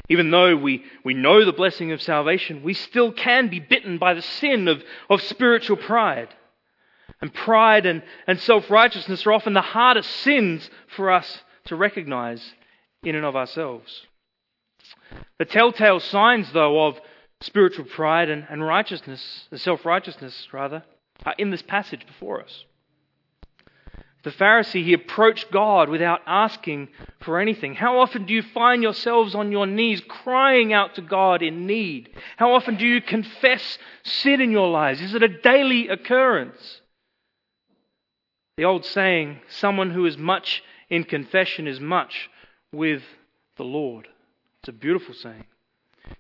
Even 0.09 0.31
though 0.31 0.57
we, 0.57 0.85
we 1.05 1.15
know 1.15 1.45
the 1.45 1.53
blessing 1.53 1.93
of 1.93 2.03
salvation, 2.03 2.65
we 2.65 2.75
still 2.75 3.13
can 3.13 3.49
be 3.49 3.61
bitten 3.61 3.99
by 3.99 4.15
the 4.15 4.23
sin 4.23 4.67
of, 4.67 4.83
of 5.09 5.23
spiritual 5.23 5.77
pride. 5.77 6.29
And 7.21 7.33
pride 7.33 7.87
and, 7.87 8.03
and 8.27 8.41
self 8.41 8.71
righteousness 8.71 9.27
are 9.27 9.33
often 9.33 9.53
the 9.53 9.61
hardest 9.61 10.11
sins 10.11 10.69
for 10.97 11.11
us 11.11 11.43
to 11.67 11.77
recognize 11.77 12.55
in 13.05 13.15
and 13.15 13.25
of 13.25 13.37
ourselves. 13.37 14.07
The 15.39 15.45
telltale 15.45 16.01
signs, 16.01 16.53
though, 16.53 16.87
of 16.87 17.01
spiritual 17.41 17.85
pride 17.85 18.29
and, 18.29 18.47
and 18.51 18.65
righteousness, 18.65 19.49
self 19.57 19.85
righteousness, 19.85 20.49
rather, 20.53 20.83
are 21.25 21.35
in 21.39 21.51
this 21.51 21.63
passage 21.63 22.07
before 22.07 22.43
us. 22.43 22.65
The 24.23 24.31
Pharisee, 24.31 24.85
he 24.85 24.93
approached 24.93 25.51
God 25.51 25.89
without 25.89 26.21
asking 26.27 26.89
for 27.21 27.41
anything. 27.41 27.75
How 27.75 28.01
often 28.01 28.27
do 28.27 28.35
you 28.35 28.43
find 28.43 28.83
yourselves 28.83 29.35
on 29.35 29.51
your 29.51 29.67
knees 29.67 30.03
crying 30.07 30.75
out 30.75 30.97
to 30.97 31.03
God 31.03 31.43
in 31.43 31.67
need? 31.67 32.11
How 32.37 32.53
often 32.53 32.77
do 32.77 32.87
you 32.87 33.01
confess 33.01 33.79
sin 34.03 34.43
in 34.43 34.51
your 34.51 34.69
lives? 34.69 35.01
Is 35.01 35.15
it 35.15 35.23
a 35.23 35.29
daily 35.29 35.89
occurrence? 35.89 36.83
The 38.59 38.65
old 38.65 38.85
saying, 38.85 39.41
someone 39.49 39.91
who 39.91 40.05
is 40.05 40.19
much 40.19 40.63
in 40.91 41.05
confession 41.05 41.67
is 41.67 41.81
much 41.81 42.29
with 42.73 43.03
the 43.57 43.65
Lord. 43.65 44.07
It's 44.61 44.69
a 44.69 44.73
beautiful 44.73 45.15
saying. 45.15 45.47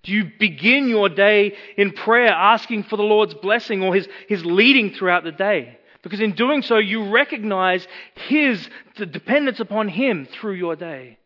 Do 0.04 0.12
you 0.12 0.30
begin 0.38 0.88
your 0.88 1.10
day 1.10 1.54
in 1.76 1.92
prayer 1.92 2.32
asking 2.32 2.84
for 2.84 2.96
the 2.96 3.02
Lord's 3.02 3.34
blessing 3.34 3.82
or 3.82 3.94
his, 3.94 4.08
his 4.26 4.42
leading 4.44 4.94
throughout 4.94 5.24
the 5.24 5.32
day? 5.32 5.76
Because 6.02 6.20
in 6.20 6.34
doing 6.34 6.62
so, 6.62 6.78
you 6.78 7.10
recognize 7.10 7.86
His 8.14 8.68
the 8.96 9.06
dependence 9.06 9.60
upon 9.60 9.88
Him 9.88 10.26
through 10.26 10.54
your 10.54 10.76
day. 10.76 11.18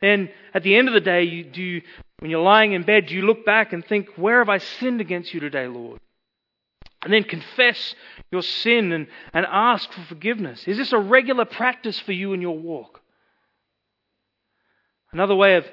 Then 0.00 0.28
at 0.52 0.62
the 0.62 0.76
end 0.76 0.88
of 0.88 0.94
the 0.94 1.00
day, 1.00 1.22
you, 1.22 1.44
do 1.44 1.62
you, 1.62 1.82
when 2.18 2.30
you're 2.30 2.42
lying 2.42 2.72
in 2.72 2.82
bed, 2.82 3.06
do 3.06 3.14
you 3.14 3.22
look 3.22 3.44
back 3.46 3.72
and 3.72 3.84
think, 3.84 4.08
Where 4.16 4.38
have 4.38 4.48
I 4.48 4.58
sinned 4.58 5.00
against 5.00 5.32
you 5.32 5.40
today, 5.40 5.66
Lord? 5.66 6.00
And 7.02 7.12
then 7.12 7.24
confess 7.24 7.94
your 8.32 8.42
sin 8.42 8.90
and, 8.92 9.06
and 9.32 9.46
ask 9.48 9.92
for 9.92 10.00
forgiveness. 10.02 10.66
Is 10.66 10.78
this 10.78 10.92
a 10.92 10.98
regular 10.98 11.44
practice 11.44 12.00
for 12.00 12.12
you 12.12 12.32
in 12.32 12.40
your 12.40 12.58
walk? 12.58 13.02
Another 15.12 15.34
way 15.34 15.56
of 15.56 15.66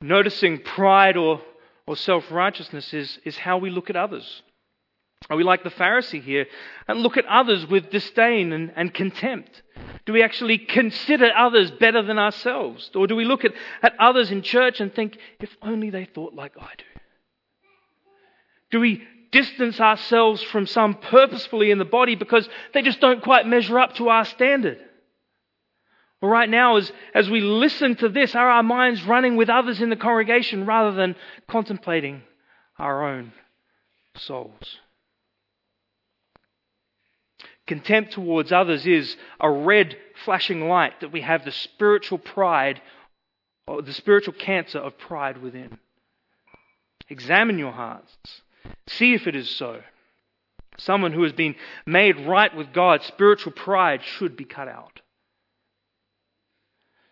noticing 0.00 0.58
pride 0.58 1.16
or, 1.16 1.40
or 1.86 1.94
self 1.94 2.30
righteousness 2.32 2.92
is, 2.92 3.18
is 3.24 3.36
how 3.36 3.58
we 3.58 3.70
look 3.70 3.90
at 3.90 3.96
others. 3.96 4.42
Are 5.30 5.36
we 5.36 5.44
like 5.44 5.62
the 5.62 5.70
Pharisee 5.70 6.22
here 6.22 6.46
and 6.88 7.00
look 7.00 7.16
at 7.16 7.26
others 7.26 7.66
with 7.66 7.90
disdain 7.90 8.52
and, 8.52 8.72
and 8.76 8.92
contempt? 8.92 9.62
Do 10.04 10.12
we 10.12 10.22
actually 10.22 10.58
consider 10.58 11.30
others 11.36 11.70
better 11.70 12.02
than 12.02 12.18
ourselves? 12.18 12.90
Or 12.94 13.06
do 13.06 13.16
we 13.16 13.24
look 13.24 13.44
at, 13.44 13.52
at 13.82 13.94
others 13.98 14.30
in 14.30 14.42
church 14.42 14.80
and 14.80 14.92
think, 14.92 15.16
if 15.40 15.56
only 15.62 15.90
they 15.90 16.04
thought 16.04 16.34
like 16.34 16.52
I 16.58 16.70
do? 16.76 16.84
Do 18.70 18.80
we 18.80 19.02
distance 19.30 19.80
ourselves 19.80 20.42
from 20.42 20.66
some 20.66 20.94
purposefully 20.94 21.70
in 21.70 21.78
the 21.78 21.84
body 21.84 22.14
because 22.14 22.48
they 22.74 22.82
just 22.82 23.00
don't 23.00 23.22
quite 23.22 23.46
measure 23.46 23.78
up 23.78 23.94
to 23.96 24.08
our 24.08 24.24
standard? 24.24 24.78
Or 26.20 26.28
right 26.28 26.48
now, 26.48 26.76
as, 26.76 26.92
as 27.14 27.28
we 27.28 27.40
listen 27.40 27.96
to 27.96 28.08
this, 28.08 28.34
are 28.34 28.48
our 28.48 28.62
minds 28.62 29.02
running 29.02 29.36
with 29.36 29.50
others 29.50 29.80
in 29.80 29.90
the 29.90 29.96
congregation 29.96 30.66
rather 30.66 30.92
than 30.92 31.16
contemplating 31.48 32.22
our 32.78 33.08
own 33.08 33.32
souls? 34.16 34.78
Contempt 37.66 38.12
towards 38.12 38.50
others 38.50 38.86
is 38.86 39.16
a 39.40 39.50
red 39.50 39.96
flashing 40.24 40.68
light 40.68 41.00
that 41.00 41.12
we 41.12 41.20
have 41.20 41.44
the 41.44 41.52
spiritual 41.52 42.18
pride, 42.18 42.80
or 43.66 43.82
the 43.82 43.92
spiritual 43.92 44.34
cancer 44.34 44.78
of 44.78 44.98
pride 44.98 45.40
within. 45.40 45.78
Examine 47.08 47.58
your 47.58 47.72
hearts. 47.72 48.16
See 48.88 49.14
if 49.14 49.26
it 49.26 49.36
is 49.36 49.48
so. 49.50 49.82
Someone 50.78 51.12
who 51.12 51.22
has 51.22 51.32
been 51.32 51.54
made 51.86 52.26
right 52.26 52.54
with 52.54 52.72
God, 52.72 53.02
spiritual 53.02 53.52
pride 53.52 54.02
should 54.02 54.36
be 54.36 54.44
cut 54.44 54.68
out. 54.68 55.00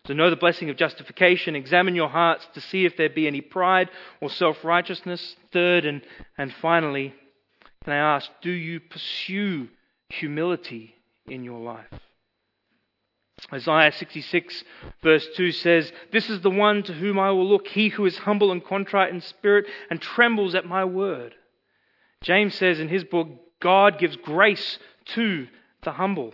So 0.07 0.13
know 0.13 0.29
the 0.29 0.35
blessing 0.35 0.69
of 0.69 0.77
justification. 0.77 1.55
Examine 1.55 1.95
your 1.95 2.09
hearts 2.09 2.47
to 2.55 2.61
see 2.61 2.85
if 2.85 2.97
there 2.97 3.09
be 3.09 3.27
any 3.27 3.41
pride 3.41 3.89
or 4.19 4.29
self 4.29 4.63
righteousness. 4.65 5.35
Third 5.53 5.85
and, 5.85 6.01
and 6.37 6.51
finally, 6.55 7.13
can 7.83 7.93
I 7.93 8.15
ask, 8.15 8.29
do 8.41 8.51
you 8.51 8.79
pursue 8.79 9.69
humility 10.11 10.95
in 11.27 11.43
your 11.43 11.59
life? 11.59 11.87
Isaiah 13.51 13.91
66, 13.91 14.63
verse 15.01 15.27
2 15.35 15.51
says, 15.51 15.91
This 16.11 16.29
is 16.29 16.41
the 16.41 16.49
one 16.49 16.83
to 16.83 16.93
whom 16.93 17.19
I 17.19 17.31
will 17.31 17.47
look, 17.47 17.67
he 17.67 17.89
who 17.89 18.05
is 18.05 18.17
humble 18.19 18.51
and 18.51 18.63
contrite 18.63 19.13
in 19.13 19.21
spirit 19.21 19.65
and 19.89 19.99
trembles 19.99 20.55
at 20.55 20.65
my 20.65 20.85
word. 20.85 21.33
James 22.21 22.55
says 22.55 22.79
in 22.79 22.87
his 22.87 23.03
book, 23.03 23.27
God 23.59 23.99
gives 23.99 24.15
grace 24.15 24.77
to 25.15 25.47
the 25.83 25.91
humble. 25.91 26.33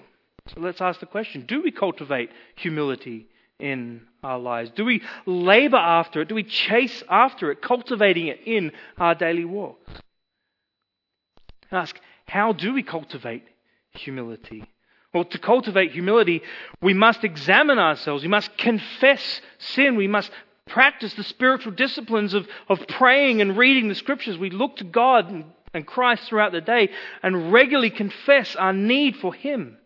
So 0.54 0.62
let's 0.62 0.82
ask 0.82 1.00
the 1.00 1.06
question 1.06 1.46
do 1.48 1.62
we 1.62 1.72
cultivate 1.72 2.30
humility 2.56 3.28
in 3.60 4.02
our 4.24 4.40
lives? 4.40 4.72
Do 4.76 4.86
we 4.86 5.02
labor 5.26 5.78
after 5.78 6.22
it? 6.22 6.28
Do 6.28 6.36
we 6.36 6.44
chase 6.44 7.04
after 7.10 7.52
it, 7.52 7.62
cultivating 7.62 8.28
it 8.28 8.42
in 8.46 8.72
our 8.98 9.16
daily 9.16 9.46
walk? 9.46 9.80
Ask, 11.72 12.00
how 12.28 12.54
do 12.54 12.74
we 12.74 12.84
cultivate 12.84 13.44
humility? 13.98 14.64
Well, 15.14 15.26
to 15.26 15.40
cultivate 15.40 15.92
humility, 15.92 16.42
we 16.82 16.94
must 16.94 17.24
examine 17.24 17.80
ourselves. 17.80 18.24
We 18.24 18.30
must 18.30 18.58
confess 18.58 19.42
sin. 19.58 19.96
We 19.96 20.08
must 20.08 20.32
practice 20.68 21.14
the 21.14 21.24
spiritual 21.24 21.72
disciplines 21.72 22.34
of, 22.34 22.48
of 22.68 22.86
praying 22.88 23.42
and 23.42 23.58
reading 23.58 23.88
the 23.88 23.96
scriptures. 23.96 24.38
We 24.38 24.50
look 24.50 24.78
to 24.78 24.84
God 24.84 25.30
and, 25.32 25.46
and 25.74 25.88
Christ 25.88 26.24
throughout 26.24 26.52
the 26.52 26.62
day 26.62 26.90
and 27.24 27.52
regularly 27.52 27.90
confess 27.90 28.56
our 28.56 28.74
need 28.74 29.16
for 29.18 29.34
Him. 29.34 29.78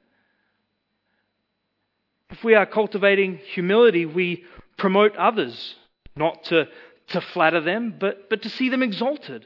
If 2.32 2.44
we 2.44 2.56
are 2.56 2.66
cultivating 2.66 3.38
humility, 3.54 4.06
we 4.06 4.46
promote 4.78 5.16
others, 5.18 5.76
not 6.16 6.46
to, 6.46 6.68
to 7.10 7.22
flatter 7.22 7.62
them, 7.62 7.96
but, 8.00 8.30
but 8.30 8.42
to 8.44 8.50
see 8.50 8.70
them 8.70 8.82
exalted. 8.82 9.46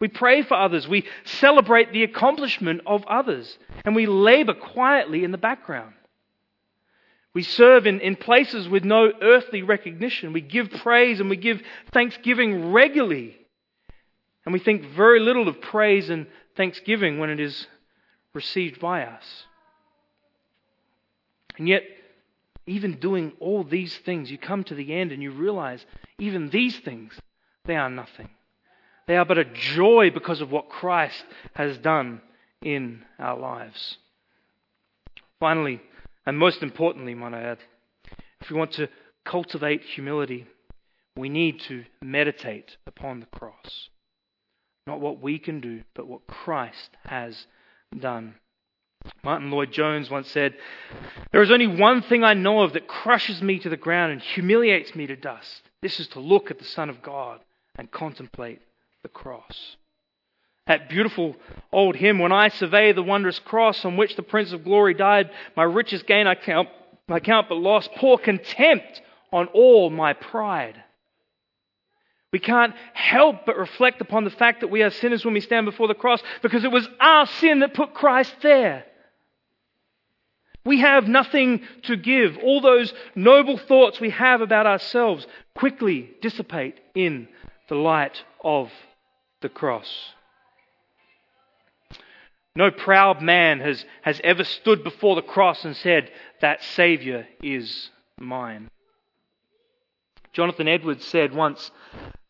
We 0.00 0.08
pray 0.08 0.42
for 0.42 0.54
others. 0.54 0.86
We 0.86 1.06
celebrate 1.24 1.92
the 1.92 2.04
accomplishment 2.04 2.82
of 2.86 3.04
others. 3.06 3.58
And 3.84 3.96
we 3.96 4.06
labor 4.06 4.54
quietly 4.54 5.24
in 5.24 5.32
the 5.32 5.38
background. 5.38 5.94
We 7.34 7.42
serve 7.42 7.86
in, 7.86 8.00
in 8.00 8.16
places 8.16 8.68
with 8.68 8.84
no 8.84 9.12
earthly 9.20 9.62
recognition. 9.62 10.32
We 10.32 10.40
give 10.40 10.70
praise 10.70 11.20
and 11.20 11.28
we 11.28 11.36
give 11.36 11.62
thanksgiving 11.92 12.72
regularly. 12.72 13.36
And 14.44 14.52
we 14.52 14.60
think 14.60 14.86
very 14.86 15.20
little 15.20 15.48
of 15.48 15.60
praise 15.60 16.10
and 16.10 16.26
thanksgiving 16.56 17.18
when 17.18 17.30
it 17.30 17.40
is 17.40 17.66
received 18.34 18.80
by 18.80 19.04
us. 19.04 19.24
And 21.58 21.68
yet, 21.68 21.82
even 22.66 22.98
doing 22.98 23.32
all 23.40 23.64
these 23.64 23.96
things, 23.98 24.30
you 24.30 24.38
come 24.38 24.62
to 24.64 24.74
the 24.74 24.94
end 24.94 25.12
and 25.12 25.22
you 25.22 25.32
realize 25.32 25.84
even 26.18 26.50
these 26.50 26.78
things, 26.78 27.12
they 27.64 27.76
are 27.76 27.90
nothing. 27.90 28.28
They 29.08 29.16
are 29.16 29.24
but 29.24 29.38
a 29.38 29.44
joy 29.46 30.10
because 30.10 30.42
of 30.42 30.52
what 30.52 30.68
Christ 30.68 31.24
has 31.54 31.78
done 31.78 32.20
in 32.60 33.04
our 33.18 33.38
lives. 33.38 33.96
Finally, 35.40 35.80
and 36.26 36.38
most 36.38 36.62
importantly, 36.62 37.14
might 37.14 37.32
I 37.32 37.42
add, 37.42 37.58
if 38.42 38.50
we 38.50 38.56
want 38.56 38.72
to 38.72 38.90
cultivate 39.24 39.82
humility, 39.82 40.46
we 41.16 41.30
need 41.30 41.58
to 41.60 41.84
meditate 42.02 42.76
upon 42.86 43.20
the 43.20 43.38
cross. 43.38 43.88
Not 44.86 45.00
what 45.00 45.22
we 45.22 45.38
can 45.38 45.60
do, 45.60 45.84
but 45.94 46.06
what 46.06 46.26
Christ 46.26 46.90
has 47.06 47.46
done. 47.98 48.34
Martyn 49.24 49.50
Lloyd-Jones 49.50 50.10
once 50.10 50.30
said, 50.30 50.54
There 51.32 51.42
is 51.42 51.50
only 51.50 51.66
one 51.66 52.02
thing 52.02 52.24
I 52.24 52.34
know 52.34 52.60
of 52.60 52.74
that 52.74 52.88
crushes 52.88 53.40
me 53.40 53.58
to 53.60 53.70
the 53.70 53.76
ground 53.78 54.12
and 54.12 54.20
humiliates 54.20 54.94
me 54.94 55.06
to 55.06 55.16
dust. 55.16 55.62
This 55.80 55.98
is 55.98 56.08
to 56.08 56.20
look 56.20 56.50
at 56.50 56.58
the 56.58 56.64
Son 56.66 56.90
of 56.90 57.00
God 57.00 57.40
and 57.76 57.90
contemplate 57.90 58.60
the 59.02 59.08
cross. 59.08 59.76
That 60.66 60.90
beautiful 60.90 61.34
old 61.72 61.96
hymn, 61.96 62.18
When 62.18 62.32
I 62.32 62.48
survey 62.48 62.92
the 62.92 63.02
wondrous 63.02 63.38
cross 63.38 63.84
on 63.84 63.96
which 63.96 64.16
the 64.16 64.22
Prince 64.22 64.52
of 64.52 64.64
Glory 64.64 64.94
died, 64.94 65.30
my 65.56 65.62
richest 65.62 66.06
gain 66.06 66.26
I 66.26 66.34
count, 66.34 66.68
I 67.08 67.20
count 67.20 67.48
but 67.48 67.56
loss, 67.56 67.88
pour 67.96 68.18
contempt 68.18 69.00
on 69.32 69.46
all 69.48 69.88
my 69.88 70.12
pride. 70.12 70.82
We 72.32 72.38
can't 72.38 72.74
help 72.92 73.46
but 73.46 73.56
reflect 73.56 74.02
upon 74.02 74.24
the 74.24 74.30
fact 74.30 74.60
that 74.60 74.68
we 74.68 74.82
are 74.82 74.90
sinners 74.90 75.24
when 75.24 75.32
we 75.32 75.40
stand 75.40 75.64
before 75.64 75.88
the 75.88 75.94
cross 75.94 76.22
because 76.42 76.64
it 76.64 76.70
was 76.70 76.86
our 77.00 77.26
sin 77.26 77.60
that 77.60 77.72
put 77.72 77.94
Christ 77.94 78.34
there. 78.42 78.84
We 80.66 80.80
have 80.80 81.08
nothing 81.08 81.62
to 81.84 81.96
give. 81.96 82.36
All 82.36 82.60
those 82.60 82.92
noble 83.14 83.56
thoughts 83.56 84.00
we 84.00 84.10
have 84.10 84.42
about 84.42 84.66
ourselves 84.66 85.26
quickly 85.54 86.10
dissipate 86.20 86.78
in 86.94 87.28
the 87.70 87.74
light 87.74 88.22
of 88.44 88.70
the 89.40 89.48
cross. 89.48 90.12
No 92.54 92.70
proud 92.70 93.22
man 93.22 93.60
has, 93.60 93.84
has 94.02 94.20
ever 94.24 94.42
stood 94.42 94.82
before 94.82 95.14
the 95.14 95.22
cross 95.22 95.64
and 95.64 95.76
said, 95.76 96.10
That 96.40 96.62
Saviour 96.62 97.26
is 97.42 97.90
mine. 98.18 98.70
Jonathan 100.32 100.66
Edwards 100.66 101.04
said 101.04 101.32
once, 101.32 101.70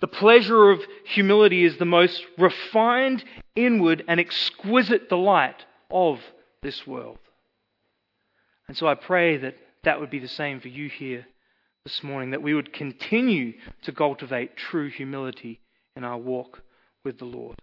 The 0.00 0.06
pleasure 0.06 0.70
of 0.70 0.82
humility 1.04 1.64
is 1.64 1.78
the 1.78 1.86
most 1.86 2.24
refined, 2.36 3.24
inward, 3.56 4.04
and 4.06 4.20
exquisite 4.20 5.08
delight 5.08 5.64
of 5.90 6.20
this 6.62 6.86
world. 6.86 7.18
And 8.68 8.76
so 8.76 8.86
I 8.86 8.96
pray 8.96 9.38
that 9.38 9.56
that 9.84 9.98
would 9.98 10.10
be 10.10 10.18
the 10.18 10.28
same 10.28 10.60
for 10.60 10.68
you 10.68 10.90
here 10.90 11.26
this 11.84 12.02
morning, 12.02 12.32
that 12.32 12.42
we 12.42 12.52
would 12.52 12.74
continue 12.74 13.54
to 13.82 13.92
cultivate 13.92 14.58
true 14.58 14.90
humility 14.90 15.60
in 15.96 16.04
our 16.04 16.18
walk 16.18 16.60
with 17.08 17.18
the 17.18 17.24
Lord. 17.24 17.56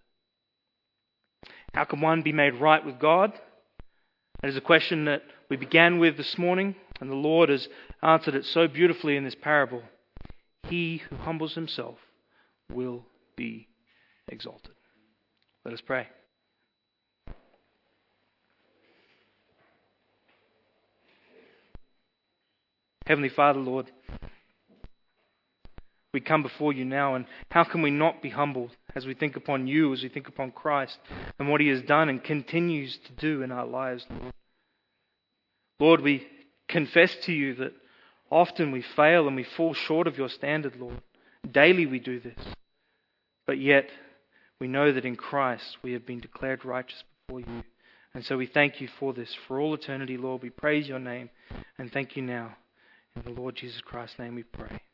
How 1.72 1.84
can 1.84 2.02
one 2.02 2.24
be 2.24 2.32
made 2.32 2.56
right 2.56 2.84
with 2.84 3.00
God? 3.00 3.32
That 4.42 4.50
is 4.50 4.58
a 4.58 4.62
question 4.62 5.06
that 5.06 5.22
we 5.52 5.56
began 5.56 6.00
with 6.00 6.18
this 6.18 6.36
morning, 6.40 6.74
and 7.00 7.12
the 7.12 7.16
Lord 7.16 7.50
has 7.50 7.68
answered 8.02 8.34
it 8.34 8.46
so 8.46 8.68
beautifully 8.68 9.16
in 9.16 9.24
this 9.24 9.36
parable. 9.36 9.84
He 10.64 11.04
who 11.08 11.18
humbles 11.18 11.54
himself 11.54 11.98
will 12.72 13.06
be 13.36 13.68
exalted. 14.28 14.72
Let 15.64 15.76
us 15.76 15.82
pray. 15.82 16.08
Heavenly 23.06 23.30
Father, 23.30 23.60
Lord, 23.60 23.92
we 26.16 26.22
come 26.22 26.42
before 26.42 26.72
you 26.72 26.86
now, 26.86 27.16
and 27.16 27.26
how 27.52 27.66
can 27.66 27.82
we 27.82 27.92
not 27.92 28.22
be 28.22 28.30
humbled 28.30 28.72
as 28.96 29.06
we 29.06 29.14
think 29.14 29.36
upon 29.36 29.68
you, 29.68 29.92
as 29.92 30.02
we 30.02 30.08
think 30.08 30.30
upon 30.30 30.50
Christ, 30.50 30.98
and 31.38 31.50
what 31.50 31.60
he 31.60 31.68
has 31.68 31.82
done 31.82 32.08
and 32.08 32.24
continues 32.24 32.98
to 33.06 33.12
do 33.12 33.44
in 33.44 33.52
our 33.52 33.66
lives, 33.66 34.06
Lord? 34.10 34.34
Lord, 35.78 36.02
we 36.02 36.26
confess 36.70 37.14
to 37.24 37.34
you 37.34 37.56
that 37.56 37.74
often 38.32 38.72
we 38.72 38.82
fail 38.96 39.28
and 39.28 39.36
we 39.36 39.44
fall 39.44 39.74
short 39.74 40.08
of 40.08 40.18
your 40.18 40.30
standard, 40.30 40.78
Lord. 40.80 41.02
Daily 41.52 41.86
we 41.86 42.00
do 42.00 42.22
this. 42.22 42.40
But 43.46 43.60
yet, 43.60 43.90
we 44.58 44.70
know 44.70 44.94
that 44.94 45.04
in 45.04 45.18
Christ 45.18 45.78
we 45.84 45.92
have 45.92 46.06
been 46.06 46.22
declared 46.22 46.64
righteous 46.64 47.04
before 47.28 47.42
you. 47.42 47.64
And 48.14 48.24
so 48.24 48.38
we 48.38 48.48
thank 48.48 48.80
you 48.80 48.88
for 49.00 49.14
this. 49.14 49.36
For 49.50 49.60
all 49.60 49.74
eternity, 49.74 50.16
Lord, 50.16 50.42
we 50.42 50.50
praise 50.50 50.88
your 50.88 51.00
name 51.00 51.30
and 51.78 51.92
thank 51.92 52.16
you 52.16 52.24
now. 52.24 52.56
In 53.18 53.24
the 53.24 53.42
Lord 53.42 53.58
Jesus 53.58 53.82
Christ's 53.82 54.18
name 54.18 54.36
we 54.36 54.44
pray. 54.44 54.85